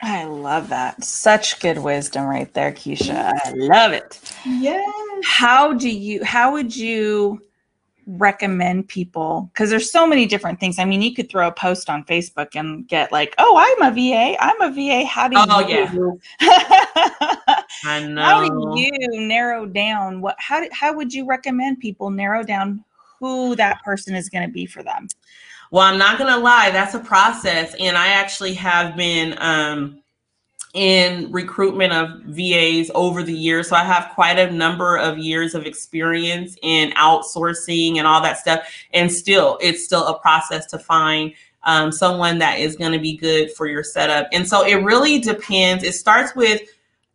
[0.02, 1.04] I love that.
[1.04, 3.32] Such good wisdom right there, Keisha.
[3.34, 4.20] I love it.
[4.46, 4.84] Yes.
[5.24, 7.42] How do you, how would you,
[8.06, 10.80] recommend people because there's so many different things.
[10.80, 13.96] I mean, you could throw a post on Facebook and get like, "Oh, I'm a
[13.96, 14.36] VA.
[14.40, 15.06] I'm a VA.
[15.06, 17.62] How do oh, you?" Yeah.
[17.86, 18.22] I know.
[18.22, 20.36] How do you narrow down what?
[20.40, 22.84] How how would you recommend people narrow down
[23.20, 25.08] who that person is going to be for them?
[25.72, 26.70] Well, I'm not going to lie.
[26.70, 29.36] That's a process, and I actually have been.
[29.40, 30.03] Um,
[30.74, 33.70] in recruitment of VAs over the years.
[33.70, 38.40] So I have quite a number of years of experience in outsourcing and all that
[38.40, 38.68] stuff.
[38.92, 41.34] And still, it's still a process to find
[41.64, 44.28] um, someone that is going to be good for your setup.
[44.34, 45.84] And so it really depends.
[45.84, 46.62] It starts with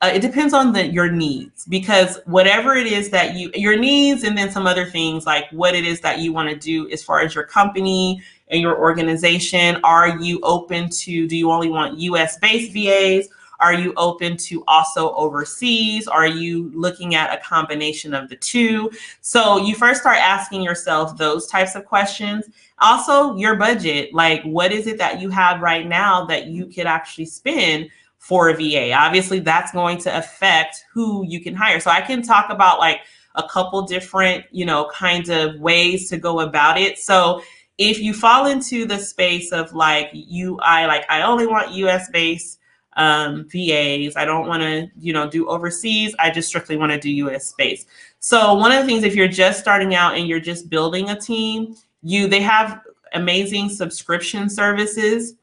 [0.00, 4.22] uh, it depends on the your needs because whatever it is that you your needs
[4.22, 7.02] and then some other things like what it is that you want to do as
[7.02, 11.98] far as your company and your organization are you open to do you only want
[11.98, 13.28] US based VAs
[13.60, 16.06] are you open to also overseas?
[16.06, 18.90] Are you looking at a combination of the two?
[19.20, 22.46] So you first start asking yourself those types of questions.
[22.78, 26.86] Also, your budget like, what is it that you have right now that you could
[26.86, 27.90] actually spend?
[28.18, 28.92] for a VA.
[28.92, 31.80] Obviously, that's going to affect who you can hire.
[31.80, 33.00] So I can talk about like
[33.36, 36.98] a couple different, you know, kinds of ways to go about it.
[36.98, 37.42] So
[37.78, 42.10] if you fall into the space of like you, I like, I only want US
[42.10, 42.57] based
[42.98, 44.16] um, VAs.
[44.16, 46.14] I don't want to, you know, do overseas.
[46.18, 47.86] I just strictly want to do US space.
[48.18, 51.18] So one of the things, if you're just starting out and you're just building a
[51.18, 52.80] team, you they have
[53.14, 55.34] amazing subscription services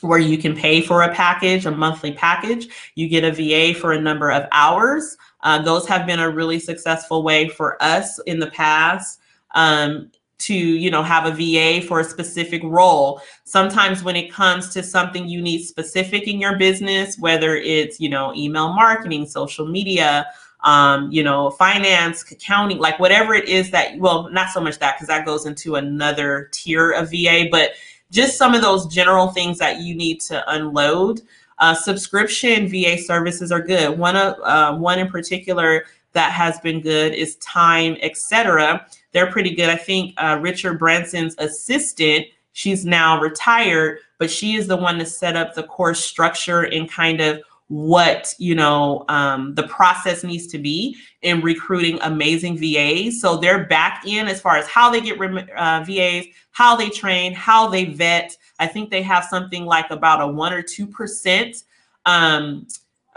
[0.00, 2.68] where you can pay for a package, a monthly package.
[2.94, 5.16] You get a VA for a number of hours.
[5.42, 9.20] Uh, those have been a really successful way for us in the past.
[9.54, 10.10] Um,
[10.46, 13.20] to you know have a VA for a specific role.
[13.44, 18.08] Sometimes when it comes to something you need specific in your business, whether it's you
[18.08, 20.26] know email marketing, social media,
[20.62, 24.96] um, you know finance, accounting, like whatever it is that well not so much that
[24.96, 27.70] because that goes into another tier of VA, but
[28.10, 31.22] just some of those general things that you need to unload.
[31.58, 33.96] Uh, subscription VA services are good.
[33.96, 39.54] One of uh, one in particular that has been good is Time, etc they're pretty
[39.54, 39.70] good.
[39.70, 45.06] I think uh, Richard Branson's assistant, she's now retired, but she is the one to
[45.06, 50.46] set up the course structure and kind of what you know um, the process needs
[50.48, 53.20] to be in recruiting amazing VAs.
[53.20, 57.32] So they're back in as far as how they get uh, VAs, how they train,
[57.32, 58.36] how they vet.
[58.58, 61.62] I think they have something like about a one or two percent,
[62.04, 62.66] um,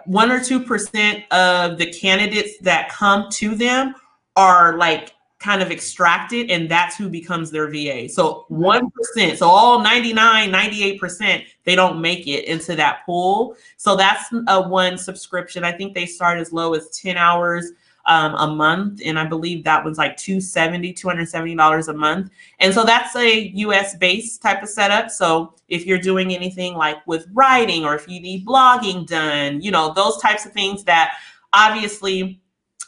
[0.05, 3.95] one or two percent of the candidates that come to them
[4.35, 8.09] are like kind of extracted and that's who becomes their VA.
[8.09, 13.55] So 1%, so all 99, 98%, they don't make it into that pool.
[13.77, 15.63] So that's a one subscription.
[15.63, 17.71] I think they start as low as 10 hours
[18.07, 19.01] um, a month.
[19.05, 22.31] And I believe that was like 270, $270 a month.
[22.59, 25.11] And so that's a US based type of setup.
[25.11, 29.71] So if you're doing anything like with writing or if you need blogging done, you
[29.71, 31.17] know, those types of things that
[31.53, 32.41] obviously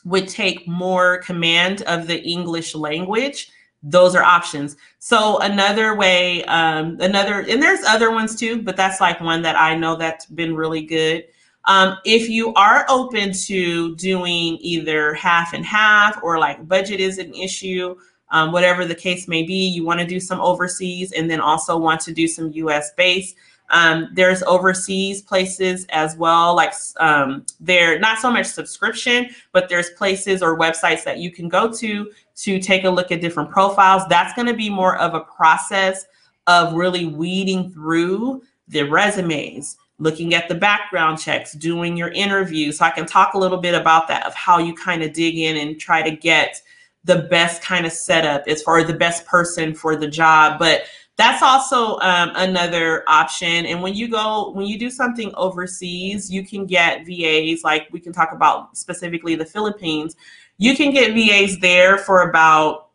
[0.05, 4.75] would take more command of the English language, those are options.
[4.99, 9.55] So another way, um, another, and there's other ones too, but that's like one that
[9.55, 11.25] I know that's been really good.
[11.65, 17.17] Um, if you are open to doing either half and half or like budget is
[17.17, 17.95] an issue,
[18.31, 21.77] um, whatever the case may be, you want to do some overseas and then also
[21.77, 23.35] want to do some US based.
[23.69, 29.91] Um, there's overseas places as well, like um, they're not so much subscription, but there's
[29.91, 34.03] places or websites that you can go to to take a look at different profiles.
[34.09, 36.05] That's going to be more of a process
[36.47, 42.71] of really weeding through the resumes, looking at the background checks, doing your interview.
[42.71, 45.37] So I can talk a little bit about that of how you kind of dig
[45.37, 46.61] in and try to get
[47.03, 50.59] the best kind of setup as far as the best person for the job.
[50.59, 50.83] But
[51.19, 53.65] that's also um, another option.
[53.65, 57.99] And when you go, when you do something overseas, you can get VAs, like we
[57.99, 60.15] can talk about specifically the Philippines.
[60.59, 62.91] You can get VAs there for about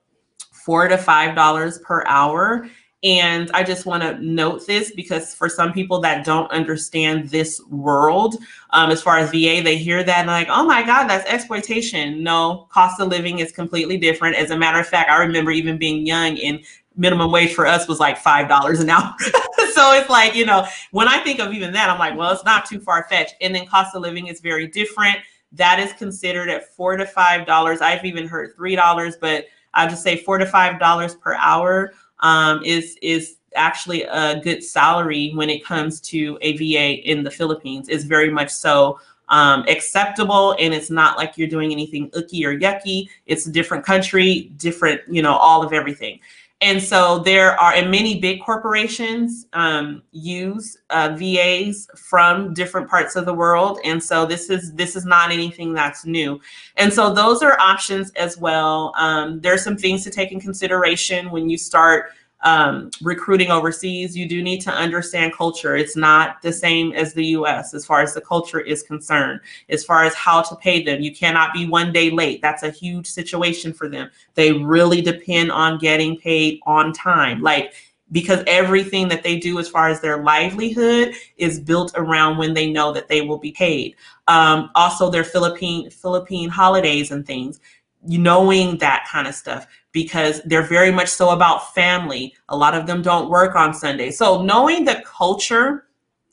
[0.52, 2.66] four to five dollars per hour.
[3.02, 7.60] And I just want to note this because for some people that don't understand this
[7.68, 8.36] world,
[8.70, 12.22] um, as far as VA, they hear that and like, oh my God, that's exploitation.
[12.22, 14.36] No, cost of living is completely different.
[14.36, 16.64] As a matter of fact, I remember even being young and
[16.96, 19.14] minimum wage for us was like five dollars an hour.
[19.72, 22.44] so it's like, you know, when I think of even that, I'm like, well, it's
[22.44, 23.34] not too far fetched.
[23.40, 25.18] And then cost of living is very different.
[25.52, 27.80] That is considered at four to five dollars.
[27.80, 31.92] I've even heard three dollars, but I'll just say four to five dollars per hour
[32.20, 37.30] um, is is actually a good salary when it comes to a VA in the
[37.30, 37.88] Philippines.
[37.88, 42.56] Is very much so um, acceptable, and it's not like you're doing anything icky or
[42.56, 43.08] yucky.
[43.26, 46.20] It's a different country, different, you know, all of everything.
[46.64, 53.16] And so there are, and many big corporations um, use uh, VAs from different parts
[53.16, 53.78] of the world.
[53.84, 56.40] And so this is this is not anything that's new.
[56.76, 58.94] And so those are options as well.
[58.96, 62.12] Um, there are some things to take in consideration when you start
[62.44, 65.76] um, recruiting overseas, you do need to understand culture.
[65.76, 69.82] It's not the same as the US as far as the culture is concerned, as
[69.82, 71.00] far as how to pay them.
[71.00, 72.42] You cannot be one day late.
[72.42, 74.10] That's a huge situation for them.
[74.34, 77.40] They really depend on getting paid on time.
[77.40, 77.72] Like,
[78.12, 82.70] because everything that they do as far as their livelihood is built around when they
[82.70, 83.96] know that they will be paid.
[84.28, 87.60] Um, also, their Philippine Philippine holidays and things,
[88.06, 92.34] knowing that kind of stuff because they're very much so about family.
[92.48, 94.10] A lot of them don't work on Sunday.
[94.10, 95.86] So knowing the culture,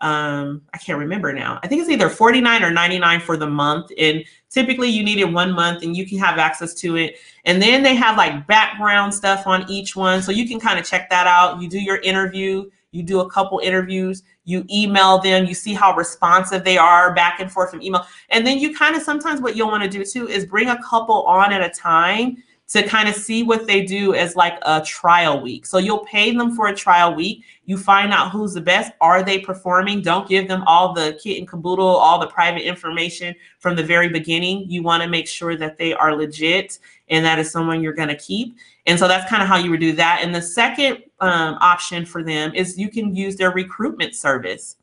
[0.00, 1.60] um i can't remember now.
[1.62, 5.32] I think it's either 49 or 99 for the month and typically you need it
[5.32, 7.16] one month and you can have access to it.
[7.44, 10.84] And then they have like background stuff on each one so you can kind of
[10.84, 11.62] check that out.
[11.62, 15.94] You do your interview you do a couple interviews, you email them, you see how
[15.96, 18.06] responsive they are back and forth from email.
[18.30, 20.82] And then you kind of sometimes what you'll want to do too is bring a
[20.82, 24.80] couple on at a time to kind of see what they do as like a
[24.80, 25.66] trial week.
[25.66, 27.44] So you'll pay them for a trial week.
[27.66, 28.92] You find out who's the best.
[29.00, 30.00] Are they performing?
[30.00, 34.08] Don't give them all the kit and caboodle, all the private information from the very
[34.08, 34.70] beginning.
[34.70, 36.78] You want to make sure that they are legit
[37.08, 38.56] and that is someone you're going to keep.
[38.86, 40.20] And so that's kind of how you would do that.
[40.22, 44.76] And the second um, option for them is you can use their recruitment service.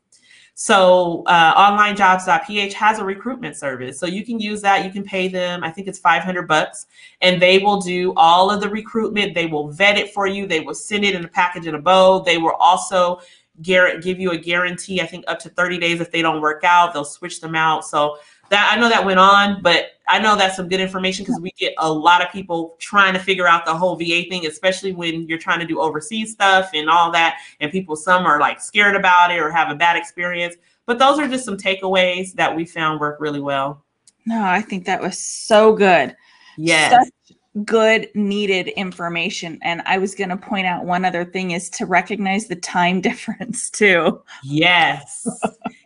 [0.54, 3.98] So uh, onlinejobs.ph has a recruitment service.
[3.98, 4.84] So you can use that.
[4.84, 6.86] You can pay them, I think it's 500 bucks,
[7.20, 9.34] and they will do all of the recruitment.
[9.34, 10.46] They will vet it for you.
[10.46, 12.20] They will send it in a package in a bow.
[12.20, 13.20] They will also
[13.60, 16.92] give you a guarantee, I think up to 30 days if they don't work out,
[16.92, 17.84] they'll switch them out.
[17.84, 18.18] So
[18.50, 21.52] that I know that went on, but I know that's some good information because we
[21.52, 25.26] get a lot of people trying to figure out the whole VA thing, especially when
[25.26, 27.38] you're trying to do overseas stuff and all that.
[27.60, 30.56] And people, some are like scared about it or have a bad experience.
[30.84, 33.84] But those are just some takeaways that we found work really well.
[34.26, 36.14] No, I think that was so good.
[36.58, 37.08] Yes.
[37.28, 39.58] Such good needed information.
[39.62, 43.00] And i was going to point out one other thing is to recognize the time
[43.08, 44.22] difference too.
[44.42, 45.26] Yes.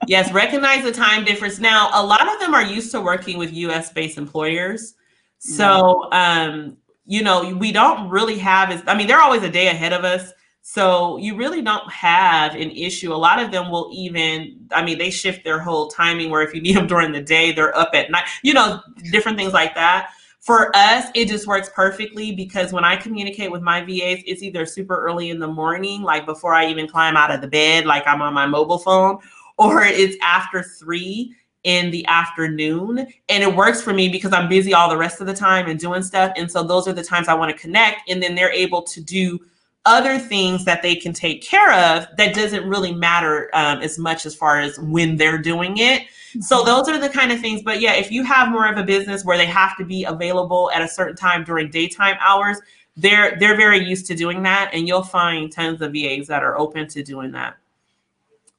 [0.07, 1.59] Yes recognize the time difference.
[1.59, 4.95] Now a lot of them are used to working with us based employers.
[5.39, 9.69] So um you know we don't really have is i mean they're always a day
[9.69, 10.33] ahead of us.
[10.63, 13.13] So you really don't have an issue.
[13.13, 16.55] A lot of them will even i mean they shift their whole timing where if
[16.55, 19.75] you need them during the day they're up at night you know different things like
[19.75, 20.11] that
[20.47, 24.65] for us, it just works perfectly because when I communicate with my VAs, it's either
[24.65, 28.07] super early in the morning, like before I even climb out of the bed, like
[28.07, 29.19] I'm on my mobile phone,
[29.59, 31.35] or it's after three
[31.65, 33.09] in the afternoon.
[33.29, 35.81] And it works for me because I'm busy all the rest of the time and
[35.81, 36.33] doing stuff.
[36.37, 38.09] And so those are the times I want to connect.
[38.09, 39.41] And then they're able to do
[39.87, 44.27] other things that they can take care of that doesn't really matter um, as much
[44.27, 46.03] as far as when they're doing it.
[46.41, 46.67] So mm-hmm.
[46.67, 47.63] those are the kind of things.
[47.63, 50.71] But yeah, if you have more of a business where they have to be available
[50.75, 52.59] at a certain time during daytime hours,
[52.97, 56.59] they're they're very used to doing that, and you'll find tons of VAs that are
[56.59, 57.57] open to doing that.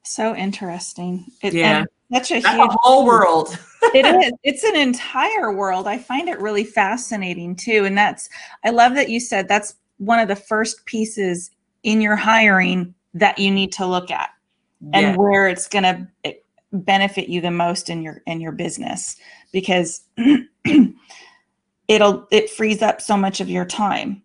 [0.04, 1.26] So interesting.
[1.42, 1.84] It, yeah.
[2.12, 3.58] Such a That's huge a whole world.
[3.94, 4.32] it is.
[4.42, 5.86] It's an entire world.
[5.86, 7.84] I find it really fascinating too.
[7.84, 8.30] And that's
[8.64, 11.50] I love that you said that's one of the first pieces
[11.82, 14.30] in your hiring that you need to look at
[14.80, 14.98] yeah.
[14.98, 16.34] and where it's going to
[16.72, 19.16] benefit you the most in your in your business
[19.52, 20.02] because
[21.88, 24.22] it'll it frees up so much of your time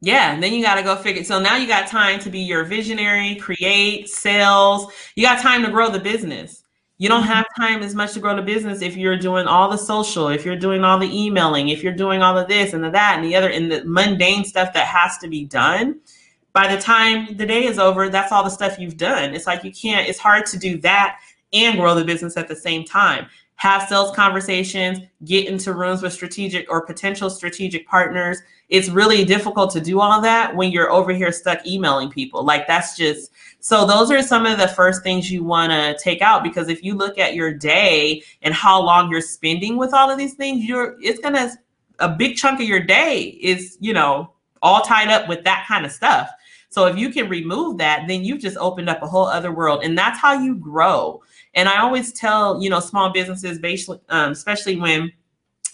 [0.00, 2.40] yeah and then you got to go figure so now you got time to be
[2.40, 6.62] your visionary create sales you got time to grow the business
[6.98, 7.32] you don't mm-hmm.
[7.32, 10.44] have time as much to grow the business if you're doing all the social, if
[10.44, 13.24] you're doing all the emailing, if you're doing all of this and the that and
[13.24, 16.00] the other and the mundane stuff that has to be done.
[16.52, 19.34] By the time the day is over, that's all the stuff you've done.
[19.34, 21.18] It's like you can't, it's hard to do that
[21.52, 23.26] and grow the business at the same time.
[23.56, 28.38] Have sales conversations, get into rooms with strategic or potential strategic partners.
[28.68, 32.44] It's really difficult to do all that when you're over here stuck emailing people.
[32.44, 33.30] Like that's just
[33.60, 36.82] so those are some of the first things you want to take out because if
[36.82, 40.64] you look at your day and how long you're spending with all of these things,
[40.64, 41.50] you're it's gonna
[41.98, 44.32] a big chunk of your day is, you know,
[44.62, 46.30] all tied up with that kind of stuff.
[46.68, 49.82] So if you can remove that, then you've just opened up a whole other world.
[49.82, 51.22] And that's how you grow.
[51.56, 55.10] And I always tell, you know, small businesses, basically, um, especially when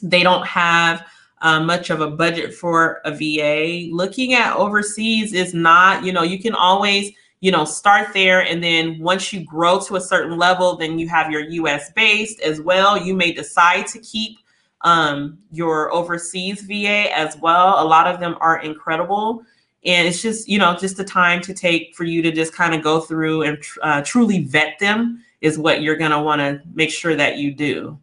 [0.01, 1.05] they don't have
[1.43, 6.23] uh, much of a budget for a VA, looking at overseas is not, you know,
[6.23, 7.11] you can always,
[7.41, 8.41] you know, start there.
[8.41, 12.41] And then once you grow to a certain level, then you have your US based
[12.41, 12.97] as well.
[12.97, 14.39] You may decide to keep
[14.83, 17.85] um, your overseas VA as well.
[17.85, 19.45] A lot of them are incredible
[19.85, 22.75] and it's just you know just the time to take for you to just kind
[22.75, 26.61] of go through and uh, truly vet them is what you're going to want to
[26.73, 27.99] make sure that you do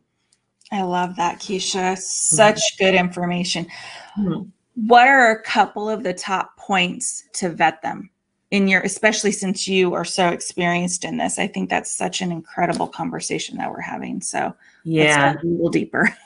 [0.71, 2.85] i love that keisha such mm-hmm.
[2.85, 3.65] good information
[4.17, 4.43] mm-hmm.
[4.87, 8.09] what are a couple of the top points to vet them
[8.51, 12.31] in your especially since you are so experienced in this i think that's such an
[12.31, 16.15] incredible conversation that we're having so yeah a little deeper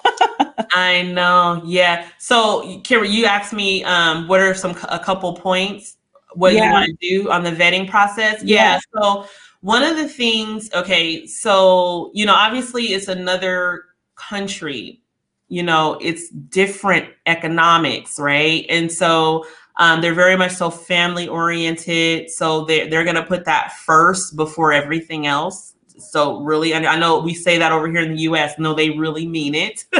[0.75, 1.61] I know.
[1.65, 2.07] Yeah.
[2.19, 5.97] So, Kira, you asked me um, what are some a couple points
[6.35, 6.65] what yeah.
[6.65, 8.43] you want to do on the vetting process.
[8.43, 8.73] Yeah.
[8.73, 8.79] yeah.
[8.95, 9.25] So,
[9.63, 13.85] one of the things, okay, so you know, obviously, it's another
[14.15, 15.01] country.
[15.47, 18.65] You know, it's different economics, right?
[18.69, 19.45] And so,
[19.77, 22.29] um, they're very much so family oriented.
[22.29, 25.75] So they're, they're going to put that first before everything else.
[25.97, 28.59] So really, I know we say that over here in the U.S.
[28.59, 29.85] No, they really mean it.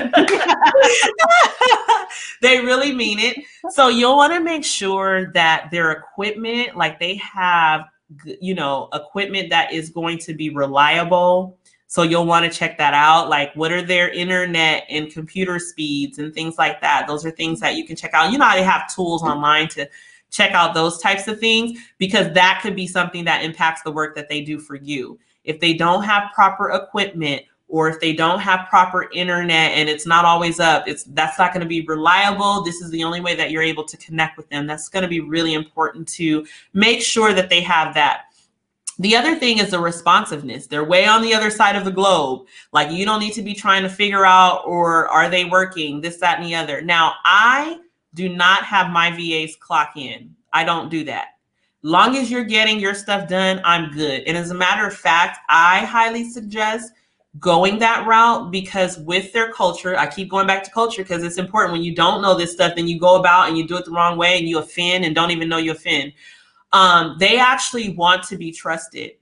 [2.41, 3.37] they really mean it.
[3.69, 7.85] So you'll want to make sure that their equipment, like they have,
[8.39, 11.57] you know, equipment that is going to be reliable.
[11.87, 13.29] So you'll want to check that out.
[13.29, 17.05] Like, what are their internet and computer speeds and things like that?
[17.07, 18.31] Those are things that you can check out.
[18.31, 19.87] You know they have tools online to
[20.31, 24.15] check out those types of things because that could be something that impacts the work
[24.15, 27.43] that they do for you if they don't have proper equipment
[27.73, 31.51] or if they don't have proper internet and it's not always up it's that's not
[31.51, 34.47] going to be reliable this is the only way that you're able to connect with
[34.49, 38.25] them that's going to be really important to make sure that they have that
[38.99, 40.67] the other thing is the responsiveness.
[40.67, 42.45] They're way on the other side of the globe.
[42.71, 46.17] Like you don't need to be trying to figure out or are they working, this,
[46.17, 46.79] that, and the other.
[46.79, 47.79] Now, I
[48.13, 50.35] do not have my VAs clock in.
[50.53, 51.29] I don't do that.
[51.81, 54.23] Long as you're getting your stuff done, I'm good.
[54.27, 56.93] And as a matter of fact, I highly suggest
[57.39, 61.37] going that route because with their culture, I keep going back to culture because it's
[61.37, 61.73] important.
[61.73, 63.91] When you don't know this stuff, then you go about and you do it the
[63.91, 66.13] wrong way and you offend and don't even know you offend.
[66.71, 69.13] Um, they actually want to be trusted.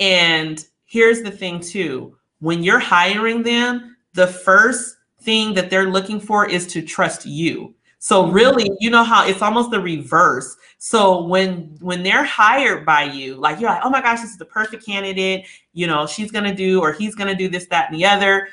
[0.00, 6.18] And here's the thing, too when you're hiring them, the first thing that they're looking
[6.18, 7.72] for is to trust you.
[8.04, 10.56] So really, you know how it's almost the reverse.
[10.78, 14.38] So when when they're hired by you, like you're like, oh my gosh, this is
[14.38, 15.46] the perfect candidate.
[15.72, 18.48] You know, she's gonna do or he's gonna do this, that, and the other.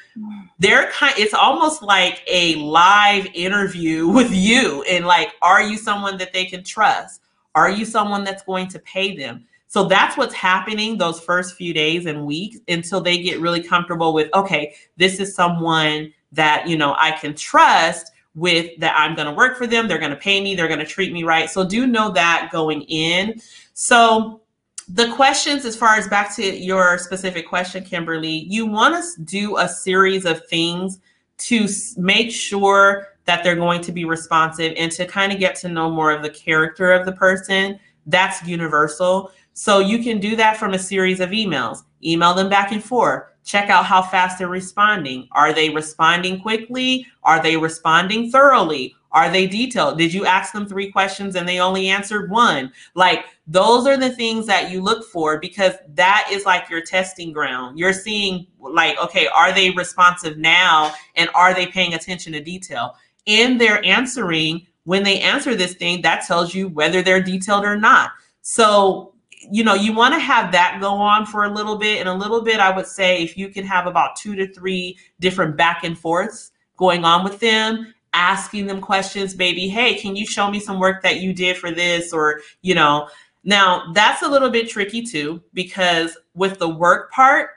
[0.60, 1.16] They're kind.
[1.18, 6.46] It's almost like a live interview with you, and like, are you someone that they
[6.46, 7.22] can trust?
[7.56, 9.46] Are you someone that's going to pay them?
[9.66, 14.14] So that's what's happening those first few days and weeks until they get really comfortable
[14.14, 19.28] with, okay, this is someone that, you know, I can trust with that I'm going
[19.28, 19.88] to work for them.
[19.88, 20.56] They're going to pay me.
[20.56, 21.50] They're going to treat me right.
[21.50, 23.42] So do know that going in.
[23.74, 24.42] So
[24.88, 29.58] the questions, as far as back to your specific question, Kimberly, you want to do
[29.58, 31.00] a series of things
[31.40, 31.68] to
[31.98, 35.90] make sure that they're going to be responsive and to kind of get to know
[35.90, 37.80] more of the character of the person.
[38.08, 39.32] That's universal.
[39.54, 41.84] So you can do that from a series of emails.
[42.04, 43.29] Email them back and forth.
[43.44, 45.28] Check out how fast they're responding.
[45.32, 47.08] Are they responding quickly?
[47.24, 48.96] Are they responding thoroughly?
[49.12, 49.98] Are they detailed?
[49.98, 52.72] Did you ask them three questions and they only answered one?
[52.94, 57.34] Like those are the things that you look for because that is like your testing
[57.34, 57.80] ground.
[57.80, 62.96] You're seeing like, okay, are they responsive now and are they paying attention to detail?
[63.26, 67.76] In their answering, when they answer this thing, that tells you whether they're detailed or
[67.76, 68.12] not.
[68.42, 72.00] So, you know, you want to have that go on for a little bit.
[72.00, 74.98] And a little bit, I would say, if you can have about two to three
[75.20, 80.26] different back and forths going on with them asking them questions, baby, hey, can you
[80.26, 82.12] show me some work that you did for this?
[82.12, 83.08] Or, you know,
[83.44, 87.52] now that's a little bit tricky too, because with the work part,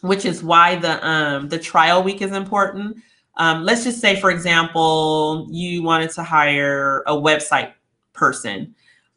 [0.00, 2.96] which is why the um, the trial week is important.
[3.36, 7.72] Um, let's just say, for example, you wanted to hire a website
[8.12, 8.74] person.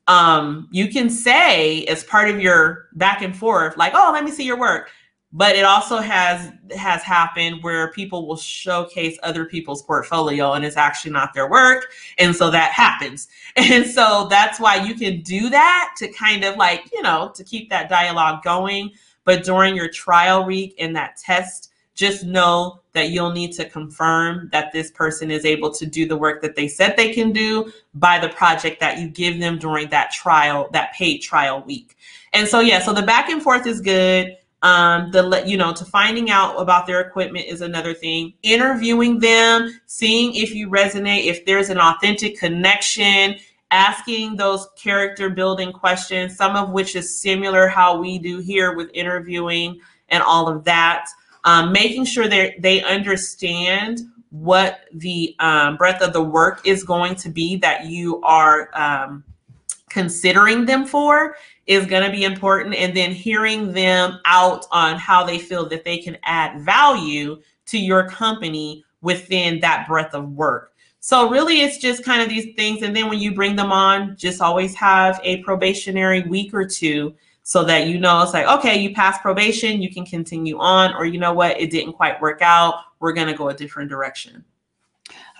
[0.07, 4.31] Um, you can say as part of your back and forth, like, "Oh, let me
[4.31, 4.91] see your work."
[5.35, 10.77] but it also has has happened where people will showcase other people's portfolio and it's
[10.77, 11.91] actually not their work.
[12.17, 13.27] And so that happens.
[13.57, 17.43] And so that's why you can do that to kind of like you know to
[17.43, 18.91] keep that dialogue going.
[19.25, 24.49] But during your trial week and that test just know that you'll need to confirm
[24.51, 27.71] that this person is able to do the work that they said they can do
[27.95, 31.97] by the project that you give them during that trial that paid trial week
[32.33, 35.73] and so yeah so the back and forth is good um, the let you know
[35.73, 38.33] to finding out about their equipment is another thing.
[38.41, 43.35] Interviewing them, seeing if you resonate, if there's an authentic connection,
[43.69, 48.89] asking those character building questions, some of which is similar how we do here with
[48.95, 49.79] interviewing
[50.09, 51.07] and all of that.
[51.45, 57.15] Um, making sure that they understand what the um, breadth of the work is going
[57.15, 59.23] to be that you are um,
[59.89, 61.37] considering them for
[61.67, 62.75] is going to be important.
[62.75, 67.77] And then hearing them out on how they feel that they can add value to
[67.77, 70.73] your company within that breadth of work.
[70.99, 72.81] So really it's just kind of these things.
[72.81, 77.13] And then when you bring them on, just always have a probationary week or two
[77.47, 81.05] so that you know it's like, okay, you passed probation, you can continue on, or
[81.05, 82.79] you know what, it didn't quite work out.
[82.99, 84.43] We're going to go a different direction.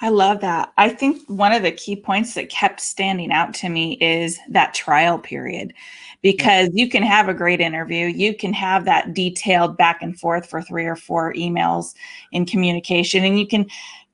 [0.02, 0.72] I love that.
[0.78, 4.76] I think one of the key points that kept standing out to me is that
[4.76, 5.74] trial period
[6.22, 8.06] because you can have a great interview.
[8.06, 11.96] You can have that detailed back and forth for three or four emails
[12.34, 13.66] in communication and you can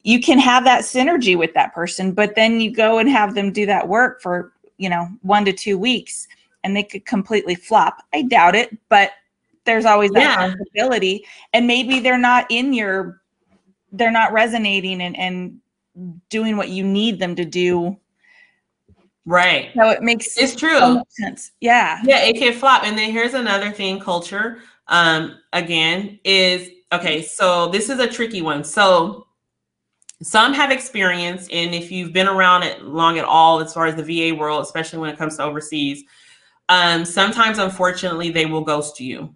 [0.04, 3.52] you can have that synergy with that person, but then you go and have them
[3.52, 6.28] do that work for, you know, 1 to 2 weeks
[6.64, 8.04] and they could completely flop.
[8.14, 9.12] I doubt it, but
[9.66, 10.50] there's always that yeah.
[10.50, 11.26] possibility.
[11.54, 13.22] And maybe they're not in your
[13.94, 15.60] they're not resonating and, and
[16.30, 17.98] doing what you need them to do.
[19.26, 19.72] Right.
[19.76, 20.80] So it makes it's true.
[20.80, 21.52] so sense.
[21.60, 22.02] Yeah.
[22.04, 22.84] Yeah it can flop.
[22.84, 28.42] And then here's another thing culture um again is okay so this is a tricky
[28.42, 28.64] one.
[28.64, 29.28] So
[30.24, 33.96] some have experience and if you've been around it long at all as far as
[33.96, 36.04] the va world especially when it comes to overseas
[36.72, 39.36] um sometimes unfortunately they will ghost you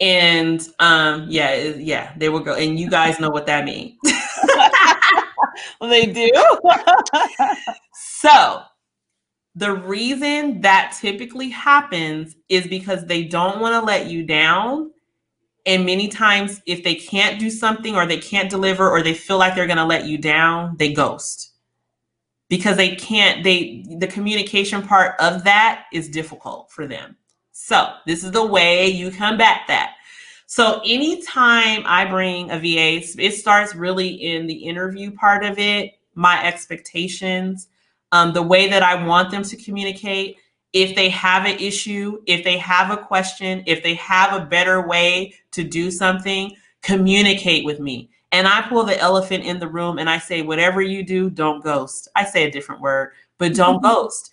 [0.00, 3.98] and um yeah yeah they will go and you guys know what that means
[5.80, 6.32] they do.
[7.94, 8.62] so
[9.54, 14.92] The reason that typically happens is because they don't want to let you down.
[15.66, 19.38] And many times, if they can't do something or they can't deliver or they feel
[19.38, 21.53] like they're going to let you down, they ghost
[22.48, 27.16] because they can't they the communication part of that is difficult for them.
[27.52, 29.94] So this is the way you combat that.
[30.46, 35.92] So anytime i bring a va it starts really in the interview part of it
[36.14, 37.68] my expectations
[38.12, 40.36] um, the way that i want them to communicate.
[40.72, 44.86] If they have an issue if they have a question if they have a better
[44.86, 49.98] way to do something communicate with me and I pull the elephant in the room
[50.00, 52.08] and I say, whatever you do, don't ghost.
[52.16, 53.86] I say a different word, but don't mm-hmm.
[53.86, 54.32] ghost.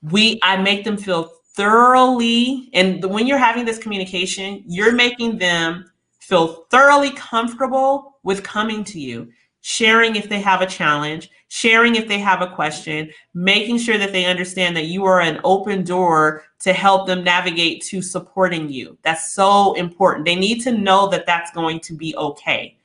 [0.00, 5.84] We, I make them feel thoroughly, and when you're having this communication, you're making them
[6.20, 9.28] feel thoroughly comfortable with coming to you,
[9.60, 14.12] sharing if they have a challenge, sharing if they have a question, making sure that
[14.12, 18.96] they understand that you are an open door to help them navigate to supporting you.
[19.02, 20.24] That's so important.
[20.24, 22.78] They need to know that that's going to be okay.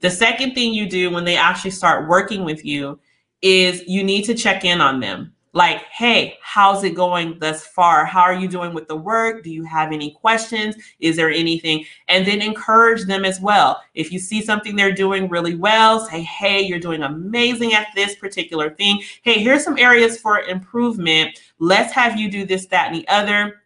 [0.00, 3.00] The second thing you do when they actually start working with you
[3.42, 5.34] is you need to check in on them.
[5.54, 8.04] Like, hey, how's it going thus far?
[8.04, 9.44] How are you doing with the work?
[9.44, 10.74] Do you have any questions?
[10.98, 11.84] Is there anything?
[12.08, 13.80] And then encourage them as well.
[13.94, 18.16] If you see something they're doing really well, say, hey, you're doing amazing at this
[18.16, 19.00] particular thing.
[19.22, 21.38] Hey, here's some areas for improvement.
[21.60, 23.60] Let's have you do this, that, and the other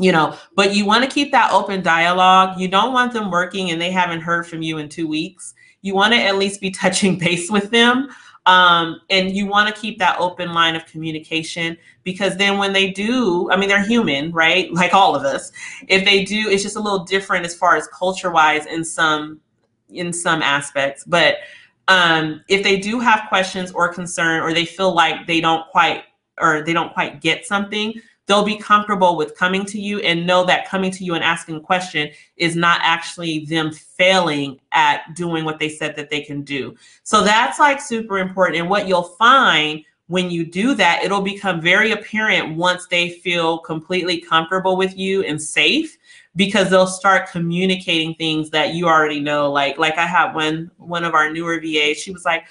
[0.00, 3.72] you know but you want to keep that open dialogue you don't want them working
[3.72, 6.70] and they haven't heard from you in two weeks you want to at least be
[6.70, 8.08] touching base with them.
[8.46, 12.90] Um, and you want to keep that open line of communication because then when they
[12.90, 14.72] do, I mean, they're human, right?
[14.78, 15.52] Like all of us.
[15.86, 19.40] If they do, it's just a little different as far as culture wise in some
[19.90, 21.04] in some aspects.
[21.04, 21.36] But
[21.88, 26.04] um, if they do have questions or concern, or they feel like they don't quite
[26.40, 27.94] or they don't quite get something,
[28.28, 31.56] they'll be comfortable with coming to you and know that coming to you and asking
[31.56, 36.42] a question is not actually them failing at doing what they said that they can
[36.42, 36.76] do.
[37.02, 38.60] So that's like super important.
[38.60, 43.58] And what you'll find when you do that, it'll become very apparent once they feel
[43.58, 45.96] completely comfortable with you and safe
[46.36, 49.50] because they'll start communicating things that you already know.
[49.50, 52.44] Like, like I had one one of our newer VAs, she was like,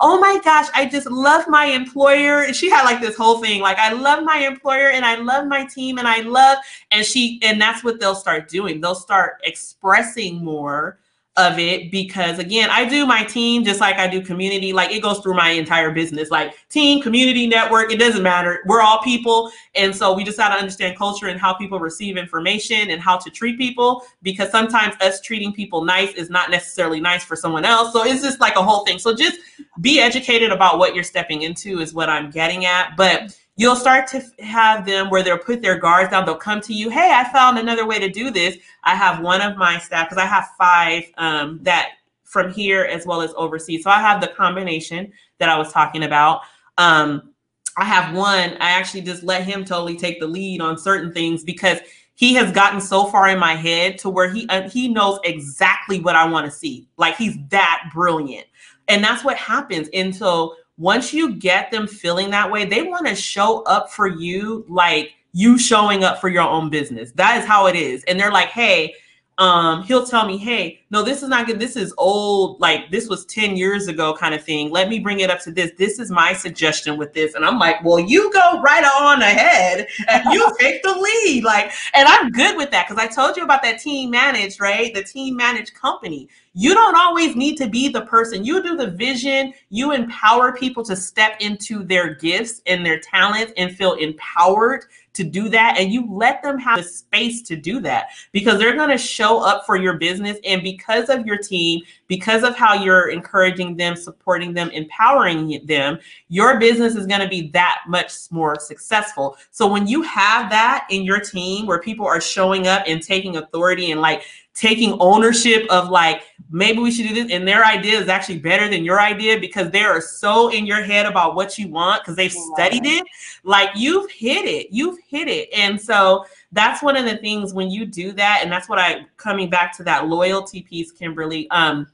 [0.00, 2.52] oh my gosh, I just love my employer.
[2.52, 5.64] She had like this whole thing, like, I love my employer and I love my
[5.64, 6.58] team and I love,
[6.90, 8.80] and she, and that's what they'll start doing.
[8.80, 10.98] They'll start expressing more
[11.36, 14.72] of it because again i do my team just like i do community.
[14.72, 16.30] Like it goes through my entire business.
[16.30, 18.60] Like team community network it doesn't matter.
[18.66, 19.50] We're all people.
[19.74, 23.16] And so we just got to understand culture and how people receive information and how
[23.18, 27.64] to treat people because sometimes us treating people nice is not necessarily nice for someone
[27.64, 27.92] else.
[27.92, 28.98] So it's just like a whole thing.
[28.98, 29.38] So just
[29.80, 32.96] be educated about what you're stepping into is what i'm getting at.
[32.96, 36.26] But you'll start to have them where they'll put their guards down.
[36.26, 38.56] They'll come to you, hey, I found another way to do this.
[38.82, 41.90] I have one of my staff, because I have five um, that
[42.24, 43.84] from here as well as overseas.
[43.84, 46.40] So I have the combination that I was talking about.
[46.78, 47.30] Um,
[47.76, 51.44] I have one, I actually just let him totally take the lead on certain things
[51.44, 51.78] because
[52.14, 56.00] he has gotten so far in my head to where he uh, he knows exactly
[56.00, 56.88] what I want to see.
[56.96, 58.46] Like he's that brilliant.
[58.86, 59.88] And that's what happens.
[59.92, 64.06] And so once you get them feeling that way, they want to show up for
[64.06, 67.12] you like you showing up for your own business.
[67.12, 68.04] That is how it is.
[68.04, 68.94] And they're like, hey,
[69.38, 71.58] um, he'll tell me, hey, no, this is not good.
[71.58, 72.60] This is old.
[72.60, 74.70] Like this was 10 years ago kind of thing.
[74.70, 75.72] Let me bring it up to this.
[75.76, 77.34] This is my suggestion with this.
[77.34, 81.42] And I'm like, well, you go right on ahead and you take the lead.
[81.42, 84.94] Like, and I'm good with that because I told you about that team managed, right?
[84.94, 86.28] The team managed company.
[86.56, 88.44] You don't always need to be the person.
[88.44, 89.52] You do the vision.
[89.70, 95.24] You empower people to step into their gifts and their talents and feel empowered to
[95.24, 95.76] do that.
[95.78, 99.38] And you let them have the space to do that because they're going to show
[99.40, 100.38] up for your business.
[100.44, 105.98] And because of your team, because of how you're encouraging them, supporting them, empowering them,
[106.28, 109.36] your business is going to be that much more successful.
[109.50, 113.36] So when you have that in your team where people are showing up and taking
[113.36, 114.24] authority and like
[114.54, 118.68] taking ownership of like maybe we should do this and their idea is actually better
[118.68, 122.14] than your idea because they are so in your head about what you want because
[122.14, 123.04] they've studied it
[123.42, 126.24] like you've hit it you've hit it and so
[126.54, 129.76] that's one of the things when you do that and that's what i coming back
[129.76, 131.86] to that loyalty piece kimberly um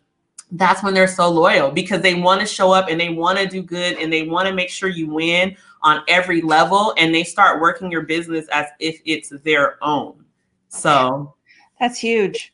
[0.53, 3.47] that's when they're so loyal because they want to show up and they want to
[3.47, 7.25] do good and they want to make sure you win on every level and they
[7.25, 10.25] start working your business as if it's their own
[10.71, 11.35] so
[11.81, 12.53] that's huge.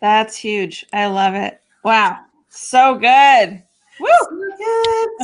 [0.00, 0.86] That's huge.
[0.92, 1.60] I love it.
[1.82, 2.20] Wow.
[2.48, 3.62] So good.
[3.98, 4.08] Woo!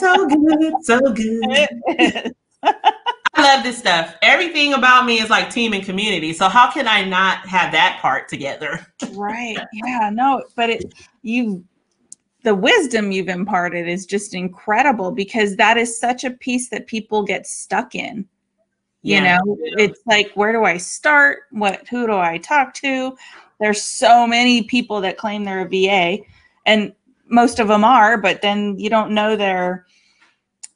[0.00, 0.74] So good.
[0.84, 1.12] So good.
[1.12, 2.34] So good.
[3.62, 4.16] Love this stuff.
[4.22, 6.32] Everything about me is like team and community.
[6.32, 8.84] So how can I not have that part together?
[9.12, 9.56] right.
[9.72, 10.10] Yeah.
[10.12, 10.92] No, but it
[11.22, 11.64] you
[12.42, 17.22] the wisdom you've imparted is just incredible because that is such a piece that people
[17.22, 18.26] get stuck in.
[19.02, 19.38] You Yeah.
[19.38, 21.44] know, it's like where do I start?
[21.52, 23.16] What who do I talk to?
[23.60, 26.24] There's so many people that claim they're a VA
[26.66, 26.92] and
[27.28, 29.86] most of them are, but then you don't know their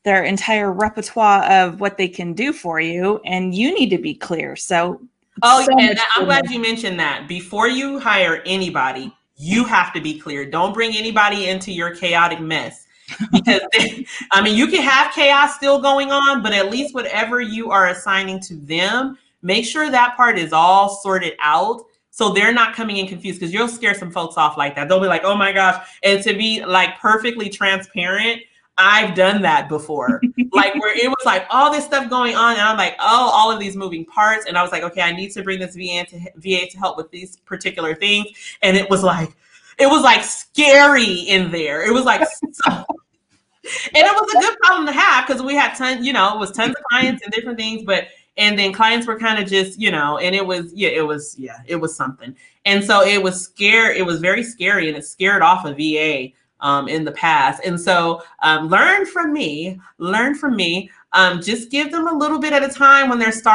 [0.06, 4.14] their entire repertoire of what they can do for you and you need to be
[4.14, 4.54] clear.
[4.54, 5.00] So
[5.42, 7.28] Oh, so yeah, I'm glad you mentioned that.
[7.28, 10.48] Before you hire anybody, you have to be clear.
[10.48, 12.86] Don't bring anybody into your chaotic mess.
[13.32, 13.60] Because
[14.32, 17.88] I mean, you can have chaos still going on, but at least whatever you are
[17.88, 22.96] assigning to them, make sure that part is all sorted out so they're not coming
[22.96, 24.88] in confused because you'll scare some folks off like that.
[24.88, 28.40] They'll be like, "Oh my gosh." And to be like perfectly transparent,
[28.78, 30.20] I've done that before.
[30.52, 33.50] like where it was like all this stuff going on, and I'm like, oh, all
[33.50, 36.04] of these moving parts, and I was like, okay, I need to bring this VA
[36.10, 38.28] to VA to help with these particular things,
[38.62, 39.30] and it was like,
[39.78, 41.86] it was like scary in there.
[41.86, 42.86] It was like, so, and
[43.94, 46.52] it was a good problem to have because we had tons, you know, it was
[46.52, 48.08] tons of clients and different things, but
[48.38, 51.34] and then clients were kind of just, you know, and it was, yeah, it was,
[51.38, 55.06] yeah, it was something, and so it was scare, it was very scary, and it
[55.06, 57.62] scared off a VA um, in the past.
[57.64, 60.90] And so um, learn from me, learn from me.
[61.12, 63.54] Um, just give them a little bit at a time when they're starting.